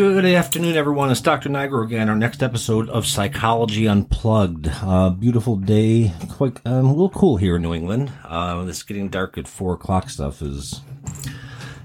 Good 0.00 0.24
afternoon, 0.24 0.78
everyone. 0.78 1.10
It's 1.10 1.20
Dr. 1.20 1.50
Nigro 1.50 1.84
again. 1.84 2.08
Our 2.08 2.16
next 2.16 2.42
episode 2.42 2.88
of 2.88 3.06
Psychology 3.06 3.86
Unplugged. 3.86 4.66
Uh, 4.66 5.10
beautiful 5.10 5.56
day. 5.56 6.14
Quite 6.30 6.58
um, 6.64 6.86
a 6.86 6.90
little 6.90 7.10
cool 7.10 7.36
here 7.36 7.56
in 7.56 7.62
New 7.62 7.74
England. 7.74 8.10
Uh, 8.24 8.64
it's 8.66 8.82
getting 8.82 9.10
dark 9.10 9.36
at 9.36 9.46
four 9.46 9.74
o'clock. 9.74 10.08
Stuff 10.08 10.40
is 10.40 10.80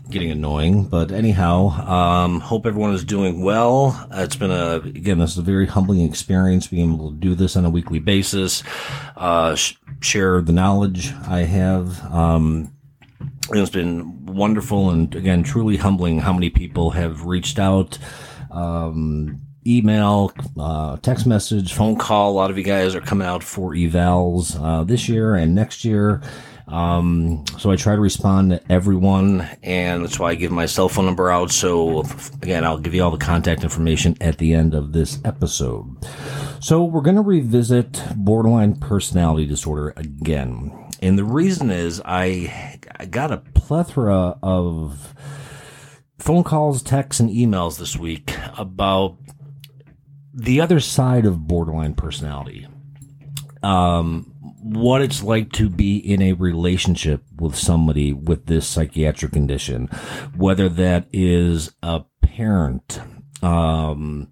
getting 0.09 0.31
annoying, 0.31 0.85
but 0.85 1.11
anyhow, 1.11 1.67
um, 1.67 2.39
hope 2.39 2.65
everyone 2.65 2.93
is 2.93 3.03
doing 3.03 3.43
well. 3.43 4.07
Uh, 4.09 4.21
it's 4.21 4.37
been 4.37 4.49
a 4.49 4.75
again, 4.75 5.19
this 5.19 5.31
is 5.31 5.39
a 5.39 5.41
very 5.41 5.67
humbling 5.67 5.99
experience 5.99 6.67
being 6.67 6.93
able 6.93 7.11
to 7.11 7.17
do 7.17 7.35
this 7.35 7.57
on 7.57 7.65
a 7.65 7.69
weekly 7.69 7.99
basis. 7.99 8.63
Uh, 9.17 9.55
sh- 9.55 9.75
share 9.99 10.41
the 10.41 10.53
knowledge 10.53 11.11
I 11.27 11.39
have. 11.39 12.01
Um, 12.13 12.74
it's 13.51 13.69
been 13.69 14.25
wonderful 14.25 14.89
and 14.89 15.13
again 15.15 15.43
truly 15.43 15.77
humbling 15.77 16.19
how 16.19 16.33
many 16.33 16.49
people 16.49 16.91
have 16.91 17.25
reached 17.25 17.59
out 17.59 17.97
um, 18.51 19.41
email 19.67 20.31
uh, 20.59 20.97
text 20.97 21.25
message 21.25 21.73
phone 21.73 21.97
call. 21.97 22.31
A 22.31 22.33
lot 22.33 22.51
of 22.51 22.57
you 22.57 22.63
guys 22.63 22.95
are 22.95 23.01
coming 23.01 23.27
out 23.27 23.43
for 23.43 23.71
evals 23.71 24.59
uh, 24.61 24.83
this 24.83 25.09
year 25.09 25.35
and 25.35 25.55
next 25.55 25.83
year 25.83 26.21
um, 26.67 27.43
so 27.59 27.71
i 27.71 27.75
try 27.75 27.95
to 27.95 28.01
respond 28.01 28.51
to 28.51 28.71
everyone 28.71 29.47
and 29.61 30.03
that's 30.03 30.19
why 30.19 30.31
i 30.31 30.35
give 30.35 30.51
my 30.51 30.65
cell 30.65 30.89
phone 30.89 31.05
number 31.05 31.29
out. 31.29 31.51
So 31.51 32.03
again 32.41 32.63
i'll 32.63 32.79
give 32.79 32.93
you 32.93 33.03
all 33.03 33.11
the 33.11 33.17
contact 33.17 33.63
information 33.63 34.17
at 34.21 34.37
the 34.37 34.53
end 34.53 34.73
of 34.73 34.93
this 34.93 35.19
episode. 35.23 35.85
So 36.59 36.83
we're 36.83 37.01
going 37.01 37.17
to 37.17 37.21
revisit 37.21 38.01
borderline 38.15 38.77
personality 38.77 39.45
disorder 39.45 39.93
again. 39.95 40.71
And 41.01 41.17
the 41.17 41.23
reason 41.23 41.69
is 41.69 42.01
I, 42.03 42.79
I 42.99 43.05
got 43.05 43.31
a 43.31 43.37
plethora 43.37 44.39
of 44.41 45.13
phone 46.17 46.43
calls, 46.43 46.81
texts, 46.81 47.19
and 47.19 47.29
emails 47.29 47.77
this 47.77 47.95
week 47.95 48.35
about 48.57 49.17
the 50.33 50.59
other 50.59 50.79
side 50.79 51.25
of 51.25 51.47
borderline 51.47 51.93
personality. 51.93 52.67
Um, 53.65 54.31
what 54.61 55.01
it's 55.01 55.23
like 55.23 55.51
to 55.53 55.69
be 55.69 55.97
in 55.97 56.21
a 56.21 56.33
relationship 56.33 57.23
with 57.37 57.55
somebody 57.55 58.13
with 58.13 58.45
this 58.45 58.67
psychiatric 58.67 59.31
condition, 59.31 59.87
whether 60.35 60.69
that 60.69 61.07
is 61.11 61.71
a 61.83 62.03
parent, 62.21 62.99
um, 63.41 64.31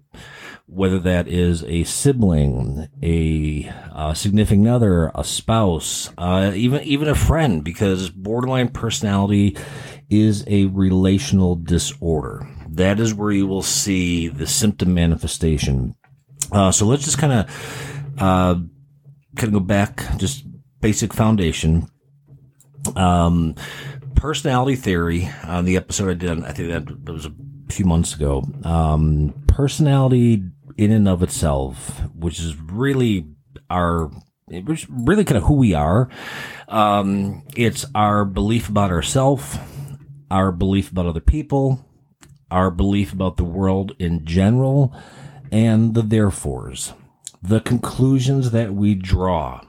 whether 0.66 0.98
that 0.98 1.28
is 1.28 1.62
a 1.64 1.84
sibling, 1.84 2.88
a, 3.02 3.72
a 3.94 4.14
significant 4.14 4.68
other, 4.68 5.12
a 5.14 5.22
spouse, 5.24 6.10
uh, 6.18 6.52
even 6.54 6.82
even 6.82 7.08
a 7.08 7.14
friend, 7.14 7.62
because 7.64 8.10
borderline 8.10 8.68
personality 8.68 9.56
is 10.10 10.44
a 10.46 10.66
relational 10.66 11.54
disorder. 11.54 12.48
That 12.68 12.98
is 12.98 13.14
where 13.14 13.30
you 13.30 13.46
will 13.46 13.62
see 13.62 14.28
the 14.28 14.46
symptom 14.46 14.94
manifestation. 14.94 15.94
Uh, 16.50 16.72
so 16.72 16.86
let's 16.86 17.04
just 17.04 17.18
kind 17.18 17.32
of 17.32 18.14
uh, 18.18 18.56
kind 19.36 19.48
of 19.48 19.52
go 19.52 19.60
back, 19.60 20.04
just 20.16 20.44
basic 20.80 21.12
foundation. 21.12 21.88
Um, 22.96 23.54
personality 24.14 24.76
theory 24.76 25.30
on 25.44 25.64
the 25.64 25.76
episode 25.76 26.10
I 26.10 26.14
did, 26.14 26.44
I 26.44 26.52
think 26.52 26.68
that 26.70 27.12
was 27.12 27.26
a 27.26 27.32
few 27.68 27.84
months 27.84 28.14
ago. 28.14 28.44
Um, 28.64 29.34
personality 29.46 30.42
in 30.76 30.90
and 30.92 31.08
of 31.08 31.22
itself, 31.22 32.02
which 32.14 32.40
is 32.40 32.56
really 32.56 33.26
our, 33.70 34.10
which 34.46 34.86
really 34.88 35.24
kind 35.24 35.38
of 35.38 35.44
who 35.44 35.54
we 35.54 35.74
are. 35.74 36.08
Um, 36.68 37.44
it's 37.56 37.86
our 37.94 38.24
belief 38.24 38.68
about 38.68 38.90
ourselves, 38.90 39.58
our 40.30 40.52
belief 40.52 40.90
about 40.90 41.06
other 41.06 41.20
people, 41.20 41.84
our 42.50 42.70
belief 42.70 43.12
about 43.12 43.36
the 43.36 43.44
world 43.44 43.92
in 43.98 44.24
general, 44.24 44.94
and 45.50 45.94
the 45.94 46.02
therefores, 46.02 46.92
the 47.44 47.60
conclusions 47.60 48.52
that 48.52 48.72
we 48.72 48.94
draw 48.94 49.60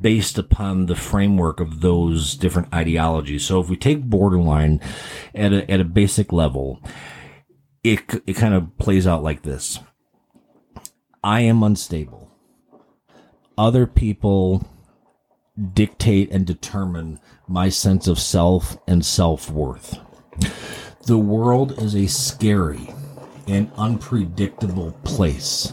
based 0.00 0.36
upon 0.36 0.86
the 0.86 0.96
framework 0.96 1.60
of 1.60 1.80
those 1.80 2.34
different 2.34 2.74
ideologies. 2.74 3.44
So 3.44 3.60
if 3.60 3.68
we 3.68 3.76
take 3.76 4.02
borderline 4.02 4.80
at 5.32 5.52
a, 5.52 5.70
at 5.70 5.78
a 5.78 5.84
basic 5.84 6.32
level, 6.32 6.82
it, 7.84 8.00
it 8.26 8.34
kind 8.34 8.52
of 8.52 8.76
plays 8.78 9.06
out 9.06 9.22
like 9.22 9.42
this. 9.42 9.78
I 11.22 11.40
am 11.40 11.62
unstable. 11.62 12.32
Other 13.56 13.86
people 13.86 14.66
dictate 15.72 16.32
and 16.32 16.44
determine 16.44 17.20
my 17.46 17.68
sense 17.68 18.08
of 18.08 18.18
self 18.18 18.76
and 18.88 19.06
self 19.06 19.50
worth. 19.50 19.98
The 21.06 21.18
world 21.18 21.80
is 21.80 21.94
a 21.94 22.08
scary 22.08 22.92
and 23.46 23.70
unpredictable 23.76 24.92
place. 25.04 25.72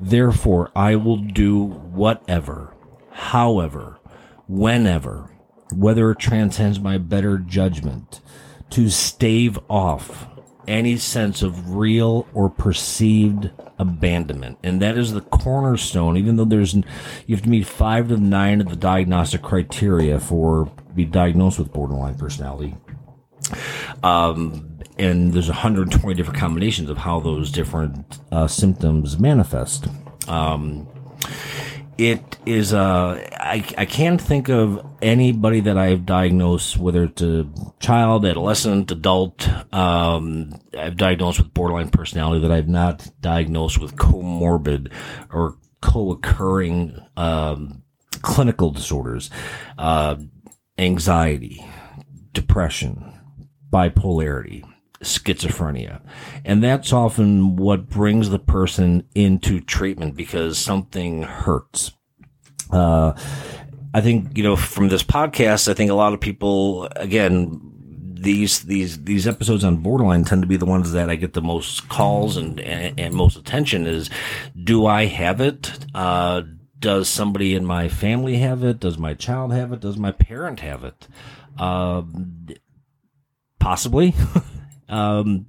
Therefore, 0.00 0.70
I 0.74 0.96
will 0.96 1.16
do 1.16 1.64
whatever, 1.64 2.74
however, 3.10 3.98
whenever, 4.46 5.30
whether 5.74 6.10
it 6.10 6.18
transcends 6.18 6.78
my 6.80 6.98
better 6.98 7.38
judgment, 7.38 8.20
to 8.70 8.90
stave 8.90 9.58
off 9.68 10.28
any 10.68 10.96
sense 10.96 11.42
of 11.42 11.74
real 11.74 12.28
or 12.34 12.50
perceived 12.50 13.50
abandonment. 13.78 14.58
And 14.62 14.82
that 14.82 14.98
is 14.98 15.12
the 15.12 15.22
cornerstone, 15.22 16.16
even 16.16 16.36
though 16.36 16.44
there's, 16.44 16.74
you 16.74 16.84
have 17.30 17.42
to 17.42 17.48
meet 17.48 17.66
five 17.66 18.08
to 18.08 18.18
nine 18.18 18.60
of 18.60 18.68
the 18.68 18.76
diagnostic 18.76 19.42
criteria 19.42 20.20
for 20.20 20.70
be 20.94 21.04
diagnosed 21.04 21.58
with 21.58 21.72
borderline 21.72 22.16
personality. 22.16 22.76
Um, 24.02 24.77
and 24.98 25.32
there's 25.32 25.48
120 25.48 26.14
different 26.14 26.38
combinations 26.38 26.90
of 26.90 26.98
how 26.98 27.20
those 27.20 27.50
different 27.50 28.18
uh, 28.32 28.46
symptoms 28.46 29.18
manifest. 29.18 29.86
Um, 30.28 30.88
it 31.98 32.38
is 32.46 32.72
uh 32.72 33.28
I, 33.34 33.64
I 33.76 33.84
can't 33.84 34.20
think 34.20 34.48
of 34.48 34.86
anybody 35.02 35.60
that 35.60 35.76
I've 35.76 36.06
diagnosed, 36.06 36.78
whether 36.78 37.04
it's 37.04 37.22
a 37.22 37.46
child, 37.80 38.24
adolescent, 38.24 38.90
adult, 38.90 39.48
um, 39.74 40.60
I've 40.78 40.96
diagnosed 40.96 41.40
with 41.40 41.52
borderline 41.52 41.90
personality 41.90 42.40
that 42.42 42.52
I've 42.52 42.68
not 42.68 43.08
diagnosed 43.20 43.80
with 43.80 43.96
comorbid 43.96 44.92
or 45.32 45.56
co-occurring 45.80 46.98
um, 47.16 47.82
clinical 48.22 48.70
disorders, 48.70 49.30
uh, 49.76 50.16
anxiety, 50.78 51.64
depression, 52.32 53.12
bipolarity, 53.72 54.67
schizophrenia. 55.02 56.00
And 56.44 56.62
that's 56.62 56.92
often 56.92 57.56
what 57.56 57.88
brings 57.88 58.30
the 58.30 58.38
person 58.38 59.04
into 59.14 59.60
treatment 59.60 60.16
because 60.16 60.58
something 60.58 61.22
hurts. 61.22 61.92
Uh, 62.70 63.12
I 63.94 64.00
think, 64.00 64.36
you 64.36 64.42
know, 64.42 64.56
from 64.56 64.88
this 64.88 65.02
podcast, 65.02 65.68
I 65.68 65.74
think 65.74 65.90
a 65.90 65.94
lot 65.94 66.12
of 66.12 66.20
people, 66.20 66.88
again, 66.96 67.60
these, 68.20 68.62
these, 68.62 69.04
these 69.04 69.26
episodes 69.26 69.64
on 69.64 69.78
borderline 69.78 70.24
tend 70.24 70.42
to 70.42 70.48
be 70.48 70.56
the 70.56 70.66
ones 70.66 70.92
that 70.92 71.08
I 71.08 71.14
get 71.14 71.32
the 71.32 71.40
most 71.40 71.88
calls 71.88 72.36
and, 72.36 72.60
and, 72.60 72.98
and 72.98 73.14
most 73.14 73.36
attention 73.36 73.86
is, 73.86 74.10
do 74.62 74.86
I 74.86 75.06
have 75.06 75.40
it? 75.40 75.72
Uh, 75.94 76.42
does 76.78 77.08
somebody 77.08 77.54
in 77.54 77.64
my 77.64 77.88
family 77.88 78.38
have 78.38 78.62
it? 78.64 78.80
Does 78.80 78.98
my 78.98 79.14
child 79.14 79.52
have 79.52 79.72
it? 79.72 79.80
Does 79.80 79.96
my 79.96 80.12
parent 80.12 80.60
have 80.60 80.84
it? 80.84 81.08
Um, 81.58 82.48
possibly. 83.58 84.14
Um, 84.88 85.46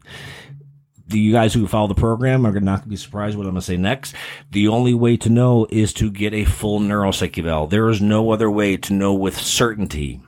the 1.10 1.20
you 1.20 1.32
guys 1.32 1.54
who 1.54 1.68
follow 1.68 1.88
the 1.88 1.96
program 1.96 2.46
are 2.46 2.52
not 2.60 2.80
going 2.80 2.84
to 2.84 2.90
be 2.90 2.96
surprised 2.96 3.36
what 3.36 3.46
I'm 3.46 3.54
going 3.54 3.62
to 3.62 3.66
say 3.66 3.78
next. 3.78 4.14
The 4.52 4.68
only 4.68 4.94
way 4.94 5.18
to 5.18 5.30
know 5.30 5.66
is 5.70 5.92
to 5.94 6.12
get 6.12 6.34
a 6.34 6.46
full 6.46 6.80
neuropsych 6.80 7.38
eval. 7.38 7.68
There 7.68 7.90
is 7.90 8.00
no 8.00 8.32
other 8.32 8.50
way 8.50 8.78
to 8.78 8.94
know 8.94 9.14
with 9.14 9.36
certainty 9.36 10.22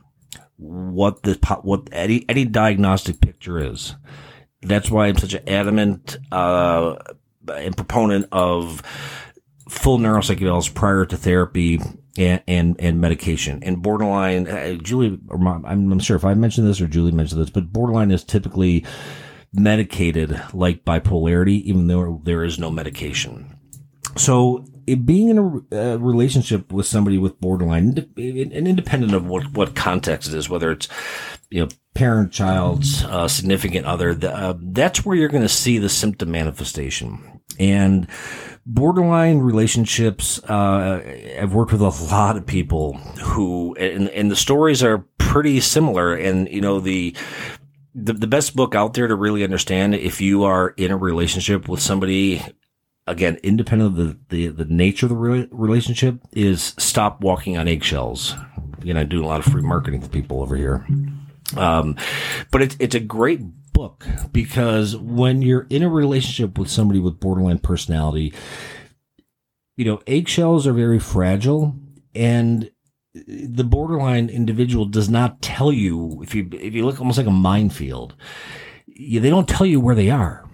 what 0.57 1.23
the 1.23 1.33
what 1.63 1.87
any 1.91 2.25
any 2.27 2.45
diagnostic 2.45 3.21
picture 3.21 3.59
is. 3.59 3.95
That's 4.61 4.91
why 4.91 5.07
I'm 5.07 5.17
such 5.17 5.33
an 5.33 5.47
adamant 5.47 6.17
uh, 6.31 6.95
and 7.47 7.75
proponent 7.75 8.27
of 8.31 8.81
full 9.69 9.99
neuropsych 9.99 10.37
evals 10.39 10.73
prior 10.73 11.05
to 11.05 11.17
therapy 11.17 11.79
and, 12.17 12.41
and, 12.47 12.75
and 12.79 12.99
medication. 12.99 13.63
And 13.63 13.81
borderline, 13.81 14.47
uh, 14.47 14.73
Julie, 14.75 15.19
I'm, 15.31 15.65
I'm 15.65 15.99
sure 15.99 16.15
if 16.15 16.25
I 16.25 16.33
mentioned 16.33 16.67
this 16.67 16.81
or 16.81 16.87
Julie 16.87 17.11
mentioned 17.11 17.41
this, 17.41 17.49
but 17.49 17.71
borderline 17.71 18.11
is 18.11 18.23
typically 18.23 18.85
medicated 19.53 20.41
like 20.53 20.85
bipolarity, 20.85 21.61
even 21.63 21.87
though 21.87 22.21
there 22.23 22.43
is 22.43 22.59
no 22.59 22.69
medication. 22.69 23.57
So 24.17 24.65
it, 24.87 25.05
being 25.05 25.29
in 25.29 25.65
a, 25.71 25.77
a, 25.77 25.97
relationship 25.97 26.71
with 26.71 26.85
somebody 26.85 27.17
with 27.17 27.39
borderline, 27.39 28.11
and 28.17 28.67
independent 28.67 29.13
of 29.13 29.25
what, 29.25 29.51
what 29.53 29.75
context 29.75 30.29
it 30.29 30.33
is, 30.33 30.49
whether 30.49 30.71
it's, 30.71 30.87
you 31.49 31.61
know, 31.61 31.69
parent, 31.93 32.31
child, 32.31 32.83
uh, 33.05 33.27
significant 33.27 33.85
other, 33.85 34.13
the, 34.13 34.33
uh, 34.33 34.53
that's 34.59 35.05
where 35.05 35.15
you're 35.15 35.29
going 35.29 35.43
to 35.43 35.49
see 35.49 35.77
the 35.77 35.89
symptom 35.89 36.31
manifestation. 36.31 37.41
And, 37.59 38.07
borderline 38.65 39.39
relationships, 39.39 40.39
uh, 40.43 41.01
I've 41.39 41.53
worked 41.53 41.71
with 41.71 41.81
a 41.81 42.13
lot 42.13 42.37
of 42.37 42.45
people 42.45 42.93
who, 43.21 43.75
and, 43.75 44.09
and 44.09 44.29
the 44.29 44.35
stories 44.35 44.83
are 44.83 44.99
pretty 45.17 45.59
similar. 45.59 46.13
And, 46.13 46.49
you 46.49 46.61
know, 46.61 46.79
the, 46.79 47.15
the, 47.95 48.13
the 48.13 48.27
best 48.27 48.55
book 48.55 48.75
out 48.75 48.93
there 48.93 49.07
to 49.07 49.15
really 49.15 49.43
understand 49.43 49.95
if 49.95 50.21
you 50.21 50.43
are 50.43 50.69
in 50.77 50.91
a 50.91 50.97
relationship 50.97 51.67
with 51.67 51.81
somebody 51.81 52.41
again 53.07 53.37
independent 53.43 53.89
of 53.89 53.95
the 53.97 54.17
the, 54.29 54.47
the 54.47 54.65
nature 54.65 55.07
of 55.07 55.09
the 55.09 55.15
re- 55.15 55.47
relationship 55.51 56.19
is 56.31 56.75
stop 56.77 57.21
walking 57.21 57.57
on 57.57 57.67
eggshells 57.67 58.35
you 58.83 58.93
know 58.93 59.03
doing 59.03 59.25
a 59.25 59.27
lot 59.27 59.39
of 59.39 59.51
free 59.51 59.61
marketing 59.61 59.99
for 59.99 60.09
people 60.09 60.41
over 60.41 60.55
here 60.55 60.85
um, 61.57 61.95
but 62.51 62.61
it's 62.61 62.75
it's 62.79 62.95
a 62.95 62.99
great 62.99 63.41
book 63.81 64.05
because 64.31 64.95
when 64.95 65.41
you're 65.41 65.67
in 65.69 65.81
a 65.81 65.89
relationship 65.89 66.57
with 66.57 66.69
somebody 66.69 66.99
with 66.99 67.19
borderline 67.19 67.57
personality 67.57 68.33
you 69.75 69.85
know 69.85 69.99
eggshells 70.05 70.67
are 70.67 70.73
very 70.73 70.99
fragile 70.99 71.75
and 72.13 72.69
the 73.13 73.63
borderline 73.63 74.29
individual 74.29 74.85
does 74.85 75.09
not 75.09 75.41
tell 75.41 75.71
you 75.71 76.21
if 76.21 76.33
you 76.33 76.47
if 76.53 76.73
you 76.73 76.85
look 76.85 76.99
almost 76.99 77.17
like 77.17 77.27
a 77.27 77.31
minefield. 77.31 78.15
They 78.87 79.29
don't 79.29 79.49
tell 79.49 79.65
you 79.65 79.79
where 79.79 79.95
they 79.95 80.09
are, 80.09 80.47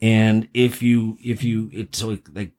and 0.00 0.48
if 0.54 0.82
you 0.82 1.18
if 1.22 1.44
you 1.44 1.68
it's 1.72 2.02
like, 2.02 2.26
like 2.32 2.52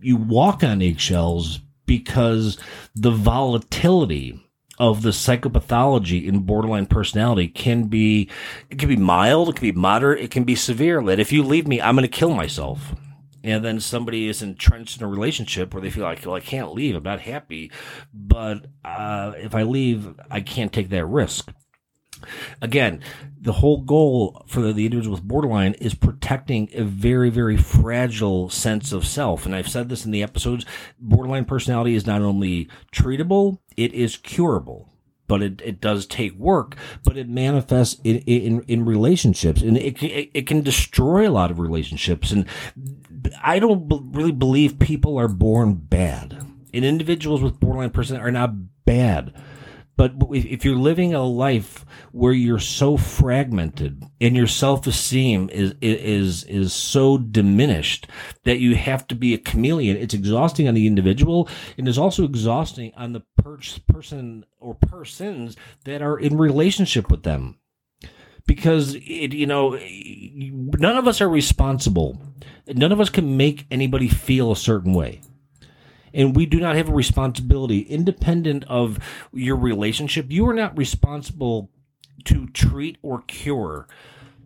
you 0.00 0.16
walk 0.16 0.62
on 0.62 0.82
eggshells 0.82 1.60
because 1.86 2.58
the 2.94 3.10
volatility 3.10 4.40
of 4.78 5.02
the 5.02 5.10
psychopathology 5.10 6.26
in 6.26 6.40
borderline 6.40 6.86
personality 6.86 7.46
can 7.46 7.84
be 7.84 8.28
it 8.70 8.78
can 8.78 8.88
be 8.88 8.96
mild, 8.96 9.48
it 9.48 9.56
can 9.56 9.62
be 9.62 9.78
moderate, 9.78 10.20
it 10.20 10.30
can 10.30 10.44
be 10.44 10.54
severe. 10.54 11.02
That 11.02 11.20
if 11.20 11.32
you 11.32 11.42
leave 11.42 11.66
me, 11.66 11.80
I'm 11.80 11.94
going 11.94 12.08
to 12.08 12.08
kill 12.08 12.34
myself 12.34 12.94
and 13.44 13.64
then 13.64 13.80
somebody 13.80 14.28
is 14.28 14.42
entrenched 14.42 14.98
in 14.98 15.04
a 15.04 15.08
relationship 15.08 15.74
where 15.74 15.80
they 15.80 15.90
feel 15.90 16.04
like, 16.04 16.24
well, 16.24 16.34
I 16.34 16.40
can't 16.40 16.72
leave. 16.72 16.94
I'm 16.94 17.02
not 17.02 17.20
happy. 17.20 17.70
But 18.14 18.66
uh, 18.84 19.32
if 19.36 19.54
I 19.54 19.64
leave, 19.64 20.14
I 20.30 20.40
can't 20.40 20.72
take 20.72 20.90
that 20.90 21.06
risk. 21.06 21.52
Again, 22.60 23.00
the 23.40 23.54
whole 23.54 23.80
goal 23.80 24.44
for 24.46 24.60
the, 24.60 24.72
the 24.72 24.84
individual 24.84 25.16
with 25.16 25.26
borderline 25.26 25.74
is 25.74 25.94
protecting 25.94 26.68
a 26.72 26.84
very, 26.84 27.30
very 27.30 27.56
fragile 27.56 28.48
sense 28.48 28.92
of 28.92 29.04
self. 29.04 29.44
And 29.44 29.56
I've 29.56 29.68
said 29.68 29.88
this 29.88 30.04
in 30.04 30.12
the 30.12 30.22
episodes 30.22 30.64
borderline 31.00 31.44
personality 31.44 31.96
is 31.96 32.06
not 32.06 32.22
only 32.22 32.68
treatable, 32.92 33.58
it 33.76 33.92
is 33.92 34.16
curable 34.16 34.88
but 35.28 35.40
it, 35.40 35.62
it 35.64 35.80
does 35.80 36.04
take 36.04 36.34
work, 36.34 36.76
but 37.04 37.16
it 37.16 37.26
manifests 37.26 37.98
in, 38.04 38.18
in, 38.18 38.60
in 38.68 38.84
relationships 38.84 39.62
and 39.62 39.78
it, 39.78 40.02
it, 40.02 40.30
it 40.34 40.46
can 40.46 40.60
destroy 40.60 41.26
a 41.26 41.32
lot 41.32 41.50
of 41.50 41.58
relationships. 41.58 42.32
And 42.32 42.44
I 43.42 43.58
don't 43.58 43.88
b- 43.88 44.00
really 44.10 44.32
believe 44.32 44.78
people 44.78 45.16
are 45.16 45.28
born 45.28 45.72
bad 45.74 46.44
and 46.74 46.84
individuals 46.84 47.42
with 47.42 47.60
borderline 47.60 47.90
personality 47.90 48.28
are 48.28 48.32
not 48.32 48.84
bad. 48.84 49.32
But 49.96 50.14
if 50.30 50.64
you're 50.64 50.76
living 50.76 51.12
a 51.12 51.22
life 51.22 51.84
where 52.12 52.32
you're 52.32 52.58
so 52.58 52.96
fragmented 52.96 54.04
and 54.20 54.34
your 54.34 54.46
self-esteem 54.46 55.50
is, 55.52 55.74
is, 55.80 56.44
is 56.44 56.72
so 56.72 57.18
diminished 57.18 58.06
that 58.44 58.58
you 58.58 58.74
have 58.74 59.06
to 59.08 59.14
be 59.14 59.34
a 59.34 59.38
chameleon, 59.38 59.96
it's 59.96 60.14
exhausting 60.14 60.66
on 60.66 60.74
the 60.74 60.86
individual 60.86 61.48
and 61.76 61.86
is 61.86 61.98
also 61.98 62.24
exhausting 62.24 62.92
on 62.96 63.12
the 63.12 63.22
per- 63.36 63.58
person 63.86 64.46
or 64.58 64.74
persons 64.74 65.56
that 65.84 66.00
are 66.00 66.18
in 66.18 66.38
relationship 66.38 67.10
with 67.10 67.22
them. 67.22 67.58
Because 68.46 68.94
it, 68.96 69.32
you 69.32 69.46
know, 69.46 69.78
none 69.78 70.96
of 70.96 71.06
us 71.06 71.20
are 71.20 71.28
responsible. 71.28 72.20
None 72.66 72.90
of 72.90 73.00
us 73.00 73.08
can 73.08 73.36
make 73.36 73.66
anybody 73.70 74.08
feel 74.08 74.50
a 74.50 74.56
certain 74.56 74.94
way 74.94 75.20
and 76.14 76.36
we 76.36 76.46
do 76.46 76.60
not 76.60 76.76
have 76.76 76.88
a 76.88 76.94
responsibility 76.94 77.80
independent 77.80 78.64
of 78.64 78.98
your 79.32 79.56
relationship. 79.56 80.30
You 80.30 80.48
are 80.48 80.54
not 80.54 80.76
responsible 80.76 81.70
to 82.24 82.46
treat 82.48 82.98
or 83.02 83.22
cure 83.22 83.86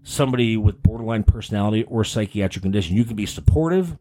somebody 0.03 0.57
with 0.57 0.83
borderline 0.83 1.25
personality 1.25 1.83
or 1.85 2.05
psychiatric 2.05 2.63
condition. 2.63 2.97
You 2.97 3.05
can 3.05 3.17
be 3.17 3.27
supportive. 3.27 3.99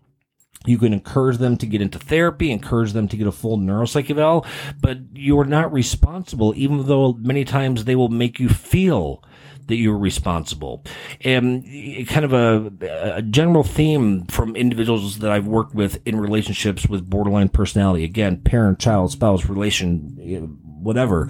You 0.65 0.77
can 0.77 0.93
encourage 0.93 1.37
them 1.37 1.57
to 1.57 1.65
get 1.65 1.81
into 1.81 1.99
therapy, 1.99 2.51
encourage 2.51 2.93
them 2.93 3.07
to 3.09 3.17
get 3.17 3.27
a 3.27 3.31
full 3.31 3.57
neuropsych 3.57 4.09
eval, 4.09 4.45
but 4.79 4.97
you 5.13 5.39
are 5.39 5.45
not 5.45 5.71
responsible, 5.71 6.53
even 6.55 6.87
though 6.87 7.13
many 7.13 7.45
times 7.45 7.85
they 7.85 7.95
will 7.95 8.09
make 8.09 8.39
you 8.39 8.49
feel 8.49 9.23
that 9.67 9.75
you're 9.75 9.97
responsible. 9.97 10.83
And 11.21 11.63
kind 12.07 12.25
of 12.25 12.33
a, 12.33 13.15
a 13.15 13.21
general 13.21 13.63
theme 13.63 14.25
from 14.25 14.55
individuals 14.55 15.19
that 15.19 15.31
I've 15.31 15.47
worked 15.47 15.73
with 15.73 16.01
in 16.05 16.19
relationships 16.19 16.87
with 16.87 17.09
borderline 17.09 17.49
personality. 17.49 18.03
Again, 18.03 18.41
parent, 18.41 18.79
child, 18.79 19.11
spouse, 19.11 19.45
relation, 19.45 20.59
whatever. 20.81 21.29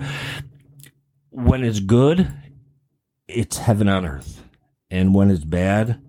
When 1.30 1.64
it's 1.64 1.80
good, 1.80 2.32
it's 3.28 3.58
heaven 3.58 3.88
on 3.88 4.06
earth. 4.06 4.44
And 4.90 5.14
when 5.14 5.32
it's 5.32 5.44
bad, 5.44 6.02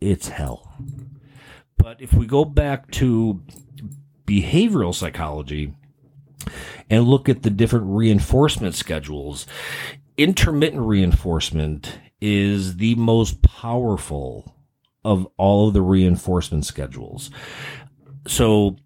it's 0.00 0.28
hell. 0.28 0.74
But 1.76 2.00
if 2.00 2.12
we 2.12 2.26
go 2.26 2.44
back 2.44 2.90
to 2.92 3.42
behavioral 4.26 4.94
psychology, 4.94 5.74
and 6.90 7.04
look 7.04 7.28
at 7.28 7.42
the 7.42 7.50
different 7.50 7.86
reinforcement 7.88 8.74
schedules, 8.74 9.46
intermittent 10.22 10.82
reinforcement 10.82 11.98
is 12.20 12.76
the 12.76 12.94
most 12.94 13.42
powerful 13.42 14.54
of 15.04 15.26
all 15.36 15.68
of 15.68 15.74
the 15.74 15.82
reinforcement 15.82 16.64
schedules. 16.64 17.30
So, 18.28 18.76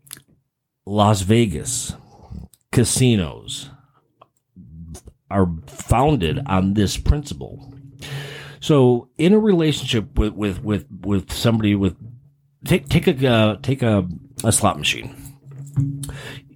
Las 0.87 1.21
Vegas 1.21 1.95
casinos 2.73 3.69
are 5.31 5.53
founded 5.67 6.41
on 6.47 6.75
this 6.75 6.97
principle. 6.97 7.75
So, 8.61 9.11
in 9.19 9.35
a 9.35 9.39
relationship 9.39 10.19
with 10.19 10.33
with 10.33 10.63
with, 10.63 10.87
with 11.03 11.33
somebody 11.33 11.75
with 11.75 11.97
take 12.65 12.89
take 12.89 13.07
a 13.07 13.29
uh, 13.29 13.57
take 13.63 13.83
a, 13.83 14.09
a 14.43 14.53
slot 14.53 14.79
machine. 14.79 15.15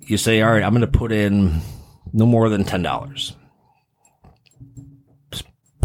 You 0.01 0.17
say, 0.17 0.41
"All 0.41 0.51
right, 0.51 0.63
I'm 0.63 0.73
going 0.73 0.81
to 0.81 0.87
put 0.87 1.13
in 1.13 1.61
no 2.13 2.25
more 2.25 2.49
than 2.49 2.65
ten 2.65 2.83
dollars." 2.83 3.37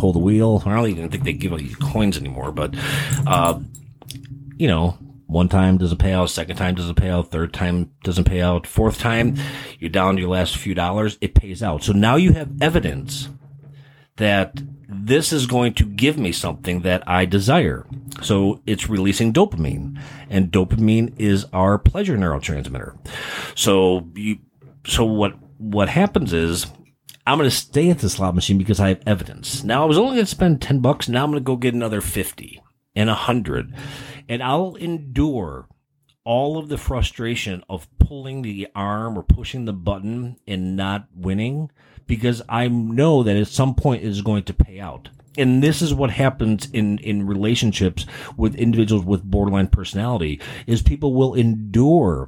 Pull 0.06 0.14
the 0.14 0.20
wheel. 0.20 0.62
I 0.68 0.76
don't 0.76 0.88
even 0.88 1.10
think 1.10 1.24
they 1.24 1.34
give 1.34 1.60
you 1.60 1.76
coins 1.78 2.16
anymore, 2.16 2.52
but, 2.52 2.76
uh, 3.26 3.60
you 4.56 4.68
know, 4.68 5.00
one 5.26 5.50
time 5.50 5.80
doesn't 5.80 5.98
pay 5.98 6.14
out, 6.14 6.30
second 6.30 6.58
time 6.58 6.76
doesn't 6.76 6.94
pay 6.94 7.10
out, 7.10 7.32
third 7.32 7.54
time 7.54 7.90
doesn't 8.04 8.26
pay 8.26 8.40
out, 8.40 8.68
fourth 8.68 9.00
time 9.00 9.36
you're 9.80 9.90
down 9.90 10.14
to 10.14 10.22
your 10.22 10.30
last 10.30 10.58
few 10.58 10.76
dollars, 10.76 11.18
it 11.22 11.34
pays 11.34 11.64
out. 11.64 11.84
So 11.84 11.92
now 11.92 12.18
you 12.18 12.34
have 12.34 12.62
evidence 12.62 13.30
that 14.18 14.62
this 14.88 15.34
is 15.34 15.48
going 15.48 15.74
to 15.74 15.86
give 15.86 16.20
me 16.20 16.32
something 16.32 16.82
that 16.82 17.02
I 17.10 17.26
desire. 17.26 17.88
So 18.22 18.62
it's 18.68 18.88
releasing 18.88 19.34
dopamine 19.34 20.00
and 20.30 20.52
dopamine 20.52 21.16
is 21.18 21.48
our 21.52 21.80
pleasure 21.80 22.16
neurotransmitter. 22.16 22.96
So 23.56 24.08
you, 24.14 24.38
so 24.86 25.04
what, 25.04 25.34
what 25.58 25.90
happens 25.90 26.32
is 26.32 26.68
I'm 27.26 27.38
going 27.40 27.50
to 27.50 27.56
stay 27.56 27.90
at 27.90 28.00
the 28.00 28.10
slot 28.10 28.36
machine 28.36 28.58
because 28.58 28.80
I 28.80 28.90
have 28.90 29.02
evidence. 29.06 29.64
Now 29.64 29.84
I 29.84 29.86
was 29.86 29.98
only 29.98 30.16
going 30.16 30.26
to 30.26 30.32
spend 30.32 30.62
10 30.62 30.80
bucks. 30.80 31.10
Now 31.10 31.24
I'm 31.24 31.32
going 31.32 31.42
to 31.42 31.46
go 31.46 31.56
get 31.56 31.74
another 31.74 32.02
50 32.02 32.62
and 32.96 33.10
100 33.10 33.74
and 34.30 34.44
I'll 34.44 34.76
endure 34.76 35.68
all 36.24 36.58
of 36.58 36.70
the 36.70 36.78
frustration 36.78 37.64
of 37.70 37.88
pulling 38.00 38.42
the 38.42 38.68
arm 38.76 39.18
or 39.18 39.24
pushing 39.24 39.66
the 39.66 39.74
button 39.74 40.38
and 40.48 40.76
not 40.76 41.08
winning 41.16 41.72
because 42.08 42.42
I 42.50 42.68
know 42.68 43.24
that 43.24 43.38
at 43.38 43.48
some 43.48 43.76
point 43.76 44.04
it 44.04 44.08
is 44.08 44.22
going 44.22 44.44
to 44.44 44.54
pay 44.54 44.80
out. 44.80 45.10
And 45.38 45.62
this 45.62 45.82
is 45.82 45.94
what 45.94 46.12
happens 46.12 46.70
in, 46.72 46.98
in 47.00 47.28
relationships 47.28 48.06
with 48.38 48.56
individuals 48.56 49.06
with 49.06 49.24
borderline 49.24 49.68
personality 49.68 50.40
is 50.66 50.82
people 50.82 51.14
will 51.14 51.34
endure 51.34 52.28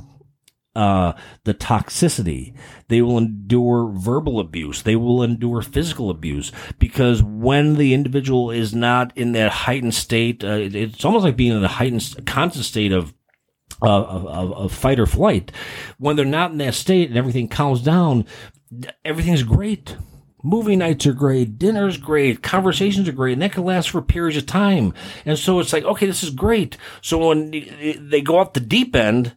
uh, 0.78 1.14
the 1.44 1.56
toxicity. 1.56 2.56
They 2.88 3.02
will 3.02 3.18
endure 3.18 3.92
verbal 3.92 4.40
abuse. 4.40 4.84
They 4.84 4.96
will 4.96 5.24
endure 5.24 5.64
physical 5.64 6.12
abuse 6.12 6.52
because 6.78 7.24
when 7.24 7.76
the 7.76 7.96
individual 7.96 8.52
is 8.52 8.76
not 8.76 9.12
in 9.18 9.32
that 9.32 9.52
heightened 9.52 9.96
state, 9.96 10.44
uh, 10.44 10.60
it's 10.62 11.04
almost 11.04 11.26
like 11.26 11.36
being 11.36 11.58
in 11.58 11.64
a 11.64 11.68
heightened, 11.68 12.26
constant 12.28 12.64
state 12.64 12.92
of 12.92 13.14
uh, 13.82 14.04
of, 14.04 14.54
of, 14.54 14.72
fight 14.72 15.00
or 15.00 15.06
flight. 15.06 15.52
When 15.98 16.16
they're 16.16 16.26
not 16.26 16.52
in 16.52 16.58
that 16.60 16.74
state 16.74 17.10
and 17.10 17.18
everything 17.18 17.48
calms 17.48 17.82
down, 17.82 18.26
everything's 19.04 19.44
great. 19.44 19.98
Movie 20.44 20.76
nights 20.76 21.06
are 21.06 21.14
great, 21.14 21.58
dinner's 21.58 21.98
great, 21.98 22.42
conversations 22.42 23.10
are 23.10 23.14
great, 23.14 23.34
and 23.34 23.42
that 23.42 23.52
can 23.52 23.66
last 23.66 23.90
for 23.90 24.02
periods 24.02 24.38
of 24.38 24.46
time. 24.46 24.94
And 25.26 25.38
so 25.38 25.60
it's 25.60 25.74
like, 25.74 25.84
okay, 25.84 26.06
this 26.06 26.24
is 26.24 26.30
great. 26.30 26.78
So 27.02 27.28
when 27.28 27.52
they 27.52 28.22
go 28.22 28.38
off 28.38 28.54
the 28.54 28.60
deep 28.60 28.96
end, 28.96 29.36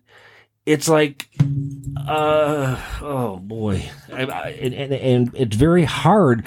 it's 0.70 0.88
like, 0.88 1.28
uh, 2.06 2.80
oh 3.02 3.38
boy, 3.38 3.90
I, 4.12 4.22
I, 4.22 4.48
and, 4.50 4.74
and 4.92 5.30
it's 5.34 5.56
very 5.56 5.84
hard 5.84 6.46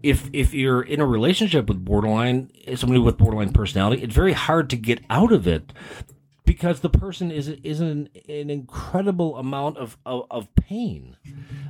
if 0.00 0.30
if 0.32 0.54
you're 0.54 0.82
in 0.82 1.00
a 1.00 1.06
relationship 1.06 1.66
with 1.66 1.84
borderline 1.84 2.50
somebody 2.76 3.00
with 3.00 3.18
borderline 3.18 3.52
personality. 3.52 4.02
It's 4.02 4.14
very 4.14 4.32
hard 4.32 4.70
to 4.70 4.76
get 4.76 5.00
out 5.10 5.32
of 5.32 5.48
it 5.48 5.72
because 6.48 6.80
the 6.80 6.88
person 6.88 7.30
is 7.30 7.48
is 7.62 7.78
an, 7.78 8.08
an 8.26 8.48
incredible 8.48 9.36
amount 9.36 9.76
of 9.76 9.98
of, 10.06 10.24
of 10.30 10.54
pain. 10.54 11.14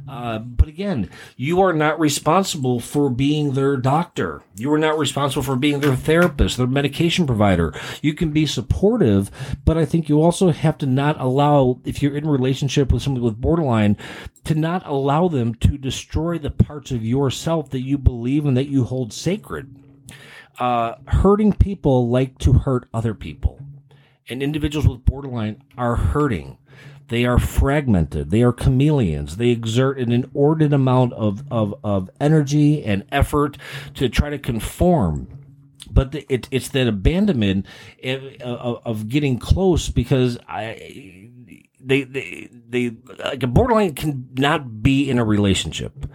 Uh, 0.08 0.38
but 0.38 0.68
again, 0.68 1.11
you 1.37 1.61
are 1.61 1.73
not 1.73 1.99
responsible 1.99 2.78
for 2.78 3.11
being 3.11 3.52
their 3.52 3.76
doctor. 3.76 4.40
You 4.54 4.73
are 4.73 4.78
not 4.78 4.97
responsible 4.97 5.42
for 5.42 5.56
being 5.56 5.80
their 5.80 5.97
therapist, 5.97 6.56
their 6.56 6.68
medication 6.68 7.26
provider. 7.26 7.75
You 8.02 8.14
can 8.14 8.30
be 8.30 8.47
supportive, 8.47 9.32
but 9.64 9.76
I 9.76 9.85
think 9.85 10.08
you 10.08 10.23
also 10.23 10.52
have 10.52 10.78
to 10.78 10.87
not 10.87 11.20
allow, 11.20 11.80
if 11.85 12.00
you're 12.00 12.16
in 12.16 12.26
a 12.26 12.30
relationship 12.30 12.92
with 12.92 13.02
somebody 13.02 13.25
with 13.25 13.40
borderline, 13.40 13.97
to 14.44 14.54
not 14.54 14.87
allow 14.87 15.26
them 15.26 15.56
to 15.56 15.76
destroy 15.76 16.38
the 16.38 16.50
parts 16.50 16.92
of 16.92 17.04
yourself 17.04 17.70
that 17.70 17.82
you 17.82 17.99
believe 17.99 18.47
and 18.47 18.56
that 18.56 18.68
you 18.68 18.85
hold 18.85 19.12
sacred. 19.12 19.75
Uh, 20.58 20.94
hurting 21.06 21.52
people 21.52 22.08
like 22.08 22.38
to 22.38 22.52
hurt 22.52 22.88
other 22.94 23.12
people. 23.12 23.57
And 24.28 24.42
individuals 24.42 24.87
with 24.87 25.04
borderline 25.04 25.62
are 25.76 25.97
hurting. 25.97 26.58
They 27.08 27.25
are 27.25 27.38
fragmented. 27.38 28.30
They 28.30 28.42
are 28.42 28.52
chameleons. 28.52 29.37
They 29.37 29.49
exert 29.49 29.99
an 29.99 30.12
inordinate 30.12 30.75
amount 30.75 31.14
of, 31.14 31.42
of, 31.50 31.75
of 31.82 32.11
energy 32.20 32.85
and 32.85 33.04
effort 33.11 33.56
to 33.94 34.08
try 34.08 34.30
to 34.30 34.38
conform. 34.38 35.28
But 35.90 36.12
the, 36.12 36.26
it, 36.28 36.49
it's 36.50 36.68
that 36.68 36.87
abandonment 36.87 37.66
of, 38.04 38.23
of, 38.85 39.08
getting 39.08 39.38
close 39.38 39.88
because 39.88 40.38
I, 40.47 41.30
they, 41.80 42.04
they, 42.04 42.50
they, 42.52 42.97
like 43.25 43.42
a 43.42 43.47
borderline 43.47 43.94
can 43.94 44.28
not 44.35 44.82
be 44.82 45.08
in 45.08 45.18
a 45.18 45.25
relationship. 45.25 46.06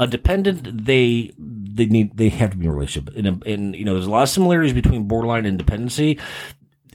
A 0.00 0.08
dependent, 0.08 0.86
they, 0.86 1.32
they 1.38 1.86
need, 1.86 2.16
they 2.16 2.30
have 2.30 2.50
to 2.50 2.56
be 2.56 2.64
in 2.64 2.70
a 2.72 2.74
relationship. 2.74 3.14
And, 3.16 3.46
and 3.46 3.76
you 3.76 3.84
know, 3.84 3.94
there's 3.94 4.06
a 4.06 4.10
lot 4.10 4.24
of 4.24 4.28
similarities 4.28 4.72
between 4.72 5.06
borderline 5.06 5.46
and 5.46 5.56
dependency. 5.56 6.18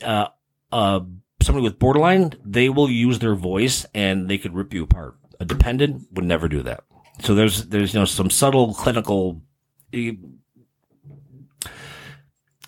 Uh, 0.03 0.27
uh, 0.71 1.01
somebody 1.41 1.63
with 1.63 1.79
borderline, 1.79 2.33
they 2.43 2.69
will 2.69 2.89
use 2.89 3.19
their 3.19 3.35
voice 3.35 3.85
and 3.93 4.29
they 4.29 4.37
could 4.37 4.53
rip 4.53 4.73
you 4.73 4.83
apart. 4.83 5.15
A 5.39 5.45
dependent 5.45 6.07
would 6.11 6.25
never 6.25 6.47
do 6.47 6.63
that. 6.63 6.83
So 7.21 7.35
there's 7.35 7.65
there's 7.67 7.93
you 7.93 7.99
know 7.99 8.05
some 8.05 8.29
subtle 8.29 8.73
clinical 8.73 9.41
uh, 9.93 10.11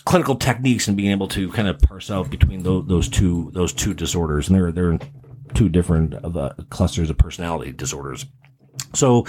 clinical 0.05 0.35
techniques 0.35 0.87
in 0.87 0.95
being 0.95 1.11
able 1.11 1.27
to 1.27 1.51
kind 1.51 1.67
of 1.67 1.79
parse 1.79 2.09
out 2.09 2.29
between 2.31 2.63
those, 2.63 2.87
those 2.87 3.09
two 3.09 3.51
those 3.53 3.73
two 3.73 3.93
disorders, 3.93 4.47
and 4.47 4.57
they're 4.57 4.71
they're 4.71 4.99
two 5.53 5.69
different 5.69 6.13
of 6.15 6.37
uh, 6.37 6.53
clusters 6.69 7.09
of 7.09 7.17
personality 7.17 7.71
disorders. 7.71 8.25
So, 8.93 9.25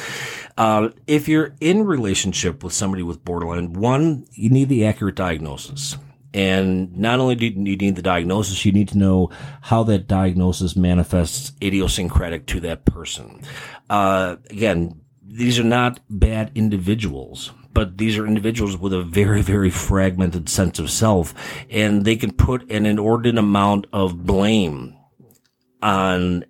uh, 0.57 0.91
if 1.07 1.29
you're 1.29 1.55
in 1.61 1.85
relationship 1.85 2.65
with 2.65 2.73
somebody 2.73 3.03
with 3.03 3.25
borderline, 3.25 3.75
one, 3.75 4.27
you 4.33 4.49
need 4.49 4.69
the 4.69 4.87
accurate 4.87 5.17
diagnosis. 5.17 5.97
And 6.33 6.97
not 6.97 7.19
only 7.19 7.35
do 7.35 7.47
you 7.47 7.77
need 7.77 7.97
the 7.97 8.03
diagnosis, 8.03 8.65
you 8.65 8.73
need 8.73 8.89
to 8.89 8.99
know 8.99 9.31
how 9.63 9.83
that 9.85 10.07
diagnosis 10.07 10.77
manifests 10.77 11.53
idiosyncratic 11.63 12.47
to 12.47 12.61
that 12.61 12.85
person. 12.85 13.43
Uh, 13.89 14.37
again, 14.49 15.01
these 15.23 15.59
are 15.59 15.65
not 15.65 16.01
bad 16.09 16.53
individuals, 16.55 17.53
but 17.73 17.99
these 17.99 18.19
are 18.19 18.27
individuals 18.27 18.77
with 18.77 18.93
a 18.93 19.03
very, 19.03 19.43
very 19.43 19.71
fragmented 19.71 20.49
sense 20.49 20.79
of 20.79 20.91
self, 20.91 21.35
and 21.71 22.05
they 22.05 22.17
can 22.17 22.33
put 22.33 22.71
an 22.71 22.87
inordinate 22.87 23.39
amount 23.39 23.87
of 23.93 24.25
blame 24.25 24.97
on 25.83 26.45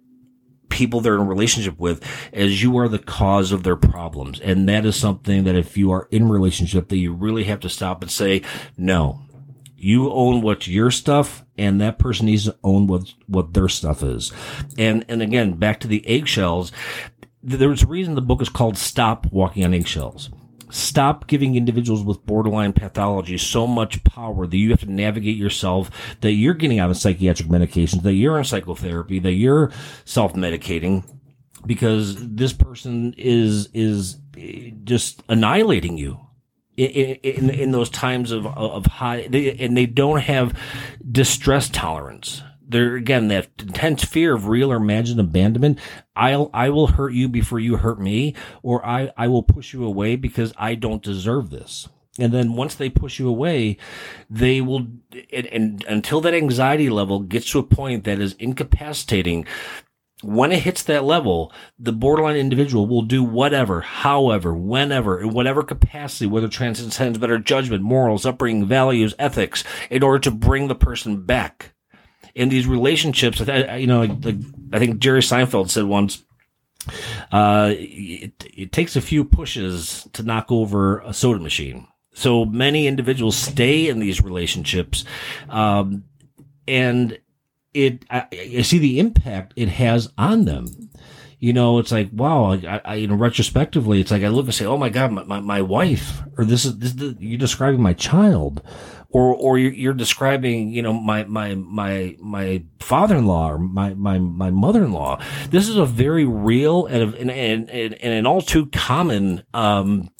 people 0.71 1.01
they're 1.01 1.17
in 1.17 1.27
relationship 1.27 1.79
with 1.79 2.03
as 2.33 2.63
you 2.63 2.79
are 2.79 2.89
the 2.89 2.99
cause 2.99 3.53
of 3.53 3.65
their 3.65 3.77
problems. 3.77 4.41
And 4.41 4.69
that 4.69 4.87
is 4.87 4.97
something 4.97 5.45
that 5.45 5.57
if 5.57 5.77
you 5.77 5.91
are 5.91 6.09
in 6.11 6.29
relationship 6.29 6.89
that 6.89 6.97
you 6.97 7.13
really 7.13 7.45
have 7.45 7.61
to 7.61 7.69
stop 7.69 8.03
and 8.03 8.11
say, 8.11 8.43
no, 8.79 9.21
you 9.83 10.13
own 10.13 10.43
what's 10.43 10.69
your 10.69 10.91
stuff 10.91 11.45
and 11.57 11.81
that 11.81 11.99
person 11.99 12.27
needs 12.27 12.45
to 12.45 12.57
own 12.63 12.87
what, 12.87 13.15
what 13.27 13.55
their 13.55 13.69
stuff 13.69 14.03
is. 14.03 14.33
And, 14.77 15.05
and 15.09 15.23
again, 15.23 15.55
back 15.55 15.81
to 15.81 15.89
the 15.89 16.07
eggshells, 16.07 16.71
there's 17.43 17.83
a 17.83 17.87
reason 17.87 18.15
the 18.15 18.21
book 18.21 18.43
is 18.43 18.49
called 18.49 18.77
Stop 18.77 19.27
Walking 19.33 19.65
on 19.65 19.73
Eggshells. 19.73 20.29
Stop 20.71 21.27
giving 21.27 21.57
individuals 21.57 22.05
with 22.05 22.25
borderline 22.27 22.73
pathology 22.73 23.39
so 23.39 23.67
much 23.67 24.05
power 24.05 24.47
that 24.47 24.57
you 24.57 24.71
have 24.71 24.81
to 24.81 24.93
navigate 24.93 25.37
yourself, 25.37 25.91
that 26.21 26.33
you're 26.33 26.55
getting 26.55 26.79
out 26.79 26.91
of 26.91 26.97
psychiatric 26.97 27.49
medications, 27.49 28.03
that 28.03 28.13
you're 28.13 28.39
in 28.39 28.45
psychotherapy, 28.45 29.19
that 29.19 29.33
you're 29.33 29.73
self-medicating 30.05 31.05
because 31.67 32.17
this 32.35 32.53
person 32.53 33.15
is, 33.17 33.69
is 33.75 34.19
eh, 34.37 34.71
just 34.85 35.23
annihilating 35.29 35.97
you 35.97 36.21
in, 36.87 37.17
in, 37.17 37.51
in 37.51 37.71
those 37.73 37.91
times 37.91 38.31
of, 38.31 38.47
of 38.47 38.87
high, 38.87 39.27
they, 39.29 39.57
and 39.59 39.77
they 39.77 39.87
don't 39.87 40.21
have 40.21 40.59
distress 41.11 41.69
tolerance. 41.69 42.43
They're 42.67 42.95
again 42.95 43.29
that 43.29 43.49
intense 43.59 44.05
fear 44.05 44.35
of 44.35 44.47
real 44.47 44.71
or 44.71 44.77
imagined 44.77 45.19
abandonment. 45.19 45.81
I'll 46.15 46.51
I 46.55 46.71
will 46.71 46.87
hurt 46.87 47.13
you 47.13 47.29
before 47.29 47.59
you 47.59 47.77
hurt 47.77 48.01
me, 48.01 48.35
or 48.63 48.87
I 48.87 49.13
I 49.17 49.27
will 49.27 49.43
push 49.43 49.73
you 49.73 49.85
away 49.85 50.15
because 50.15 50.53
I 50.57 50.77
don't 50.77 51.03
deserve 51.03 51.51
this. 51.51 51.89
And 52.19 52.33
then 52.33 52.55
once 52.55 52.75
they 52.75 52.91
push 52.91 53.19
you 53.19 53.29
away, 53.29 53.77
they 54.29 54.61
will, 54.61 54.87
and, 55.33 55.47
and 55.47 55.85
until 55.89 56.21
that 56.21 56.35
anxiety 56.35 56.91
level 56.91 57.21
gets 57.21 57.51
to 57.53 57.59
a 57.61 57.65
point 57.65 58.05
that 58.05 58.21
is 58.21 58.35
incapacitating, 58.35 59.47
when 60.23 60.53
it 60.53 60.62
hits 60.62 60.83
that 60.83 61.05
level, 61.05 61.53
the 61.79 61.93
borderline 61.93 62.37
individual 62.37 62.87
will 62.87 63.03
do 63.03 63.23
whatever, 63.23 63.81
however, 63.81 64.55
whenever, 64.55 65.21
in 65.21 65.31
whatever 65.31 65.62
capacity, 65.62 66.27
whether 66.27 66.49
transcends 66.49 67.19
better 67.19 67.39
judgment, 67.39 67.83
morals, 67.83 68.27
upbringing, 68.27 68.67
values, 68.67 69.15
ethics, 69.19 69.65
in 69.89 70.03
order 70.03 70.19
to 70.19 70.31
bring 70.31 70.69
the 70.69 70.75
person 70.75 71.23
back. 71.25 71.73
In 72.35 72.49
these 72.49 72.67
relationships, 72.67 73.41
you 73.41 73.87
know, 73.87 74.03
like, 74.03 74.37
I 74.73 74.79
think 74.79 74.99
Jerry 74.99 75.21
Seinfeld 75.21 75.71
said 75.71 75.85
once, 75.85 76.25
uh, 77.33 77.73
it, 77.77 78.33
it 78.55 78.73
takes 78.73 78.95
a 78.95 79.00
few 79.00 79.25
pushes 79.25 80.07
to 80.12 80.23
knock 80.23 80.53
over 80.53 81.00
a 81.00 81.12
soda 81.12 81.41
machine. 81.41 81.89
So 82.12 82.45
many 82.45 82.87
individuals 82.87 83.37
stay 83.37 83.89
in 83.89 84.00
these 84.00 84.23
relationships, 84.23 85.05
um, 85.49 86.05
and 86.69 87.19
it 87.75 88.05
I, 88.11 88.27
I, 88.33 88.62
see 88.62 88.79
the 88.79 88.99
impact 88.99 89.53
it 89.57 89.69
has 89.69 90.12
on 90.19 90.45
them. 90.45 90.91
You 91.39 91.55
know, 91.55 91.79
it's 91.79 91.91
like 91.91 92.11
wow. 92.12 92.53
I, 92.53 92.81
I, 92.85 92.95
you 92.97 93.07
know, 93.07 93.15
retrospectively, 93.15 94.00
it's 94.00 94.11
like 94.11 94.23
I 94.23 94.29
look 94.29 94.45
and 94.45 94.55
say, 94.55 94.67
"Oh 94.67 94.77
my 94.77 94.91
God, 94.91 95.12
my, 95.12 95.25
my, 95.25 95.41
my 95.41 95.62
wife," 95.62 96.23
or 96.37 96.45
"This 96.45 96.67
is 96.67 96.79
this 96.79 96.95
is 96.95 97.15
you're 97.19 97.39
describing 97.39 97.81
my 97.81 97.95
child," 97.95 98.62
or 99.09 99.35
or 99.35 99.59
you're, 99.59 99.73
you're 99.73 99.95
describing, 99.95 100.71
you 100.71 100.83
know, 100.83 100.93
my 100.93 101.25
my 101.25 101.55
my 101.55 102.17
my 102.21 102.62
father-in-law 102.79 103.53
or 103.53 103.59
my 103.59 103.95
my 103.95 104.19
my 104.19 104.50
mother-in-law. 104.50 105.23
This 105.50 105.69
is 105.69 105.77
a 105.77 105.87
very 105.87 106.27
real 106.27 106.85
and 106.87 107.15
and 107.15 107.31
and, 107.31 107.71
and, 107.71 107.95
and 107.95 108.12
an 108.12 108.27
all 108.27 108.43
too 108.43 108.67
common 108.67 109.43
um, 109.55 110.11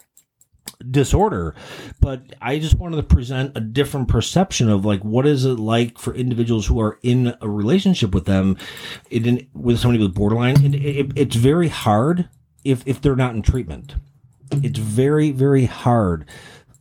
disorder 0.91 1.55
but 2.01 2.23
i 2.41 2.59
just 2.59 2.77
wanted 2.77 2.97
to 2.97 3.03
present 3.03 3.57
a 3.57 3.61
different 3.61 4.09
perception 4.09 4.69
of 4.69 4.85
like 4.85 5.05
what 5.05 5.27
is 5.27 5.45
it 5.45 5.59
like 5.59 5.99
for 5.99 6.15
individuals 6.15 6.67
who 6.67 6.81
are 6.81 6.99
in 7.03 7.35
a 7.41 7.49
relationship 7.49 8.15
with 8.15 8.25
them 8.25 8.57
in, 9.11 9.47
with 9.55 9.79
somebody 9.79 10.03
with 10.03 10.15
borderline 10.15 10.65
it, 10.65 10.75
it, 10.75 11.13
it's 11.17 11.37
very 11.37 11.69
hard 11.69 12.29
if 12.65 12.87
if 12.87 13.01
they're 13.01 13.17
not 13.17 13.35
in 13.35 13.43
treatment. 13.43 13.95
It's 14.51 14.79
very 14.79 15.31
very 15.31 15.67
hard 15.67 16.27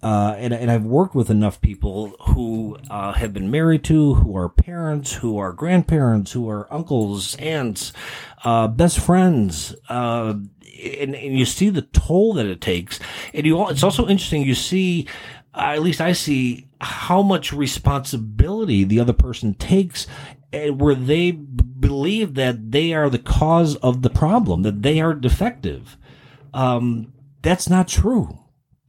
uh, 0.01 0.35
and, 0.37 0.53
and 0.53 0.71
I've 0.71 0.85
worked 0.85 1.13
with 1.13 1.29
enough 1.29 1.59
people 1.59 2.15
who 2.21 2.77
uh, 2.89 3.13
have 3.13 3.33
been 3.33 3.51
married 3.51 3.83
to, 3.85 4.15
who 4.15 4.35
are 4.37 4.47
parents, 4.47 5.13
who 5.15 5.37
are 5.37 5.51
grandparents, 5.51 6.31
who 6.31 6.49
are 6.49 6.71
uncles, 6.73 7.35
aunts, 7.35 7.91
uh, 8.43 8.67
best 8.67 8.99
friends, 8.99 9.75
uh, 9.89 10.35
and, 10.81 11.15
and 11.15 11.37
you 11.37 11.45
see 11.45 11.69
the 11.69 11.81
toll 11.81 12.33
that 12.33 12.45
it 12.45 12.61
takes. 12.61 12.99
And 13.33 13.45
you, 13.45 13.67
it's 13.69 13.83
also 13.83 14.07
interesting. 14.07 14.43
You 14.43 14.55
see, 14.55 15.07
uh, 15.53 15.73
at 15.73 15.81
least 15.81 15.99
I 15.99 16.13
see 16.13 16.67
how 16.79 17.21
much 17.21 17.51
responsibility 17.51 18.85
the 18.85 19.01
other 19.01 19.13
person 19.13 19.53
takes 19.53 20.07
and 20.53 20.79
where 20.79 20.95
they 20.95 21.31
believe 21.31 22.35
that 22.35 22.71
they 22.71 22.93
are 22.93 23.09
the 23.09 23.19
cause 23.19 23.75
of 23.77 24.01
the 24.01 24.09
problem, 24.09 24.63
that 24.63 24.81
they 24.81 25.01
are 25.01 25.13
defective. 25.13 25.97
Um, 26.53 27.13
that's 27.41 27.69
not 27.69 27.87
true. 27.87 28.39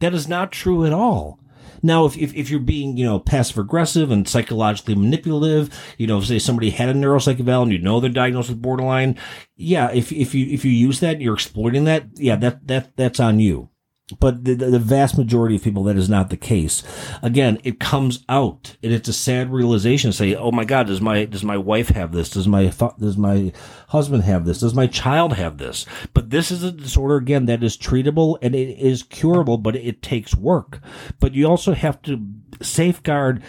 That 0.01 0.15
is 0.15 0.29
not 0.29 0.53
true 0.53 0.85
at 0.85 0.93
all. 0.93 1.39
Now, 1.83 2.05
if, 2.05 2.17
if, 2.19 2.35
if, 2.35 2.51
you're 2.51 2.61
being, 2.61 2.97
you 2.99 3.07
know, 3.07 3.19
passive 3.19 3.57
aggressive 3.57 4.11
and 4.11 4.29
psychologically 4.29 4.95
manipulative, 4.95 5.71
you 5.97 6.07
know, 6.07 6.21
say 6.21 6.39
somebody 6.39 6.71
had 6.71 6.91
a 6.91 6.95
neuropsych 6.95 7.41
eval 7.41 7.63
and 7.63 7.73
you 7.73 7.79
know 7.79 8.01
they're 8.01 8.11
diagnosed 8.11 8.51
with 8.51 8.61
borderline, 8.61 9.17
yeah, 9.57 9.91
if, 9.91 10.13
if 10.13 10.35
you, 10.35 10.47
if 10.53 10.65
you 10.65 10.73
use 10.73 11.01
that, 11.01 11.21
you're 11.23 11.35
exploiting 11.35 11.85
that, 11.85 12.05
yeah, 12.17 12.37
that, 12.37 12.67
that, 12.67 12.97
that's 12.97 13.21
on 13.21 13.41
you. 13.41 13.70
But 14.11 14.45
the, 14.45 14.55
the, 14.55 14.79
vast 14.79 15.17
majority 15.17 15.57
of 15.57 15.63
people, 15.63 15.85
that 15.85 15.97
is 15.97 16.09
not 16.09 16.31
the 16.31 16.37
case. 16.37 16.83
Again, 17.23 17.59
it 17.65 17.79
comes 17.79 18.25
out 18.29 18.77
and 18.83 18.93
it's 18.93 19.09
a 19.09 19.13
sad 19.13 19.53
realization. 19.53 20.11
To 20.11 20.17
say, 20.17 20.35
oh 20.35 20.51
my 20.51 20.65
God, 20.65 20.87
does 20.87 21.01
my, 21.01 21.25
does 21.25 21.45
my 21.45 21.57
wife 21.57 21.89
have 21.91 22.13
this? 22.13 22.31
Does 22.31 22.49
my, 22.49 22.73
does 22.99 23.17
my 23.17 23.53
husband 23.89 24.25
have 24.25 24.45
this? 24.45 24.61
Does 24.61 24.75
my 24.75 24.87
child 24.87 25.35
have 25.35 25.59
this? 25.59 25.87
But 26.15 26.31
this 26.31 26.51
is 26.51 26.63
a 26.63 26.73
disorder, 26.73 27.17
again, 27.17 27.47
that 27.47 27.63
is 27.63 27.77
treatable 27.77 28.39
and 28.43 28.55
it 28.55 28.79
is 28.79 29.03
curable, 29.03 29.59
but 29.59 29.77
it 29.77 30.03
takes 30.03 30.35
work. 30.35 30.81
But 31.19 31.35
you 31.35 31.47
also 31.47 31.75
have 31.75 32.01
to 32.03 32.27
safeguard 32.63 33.43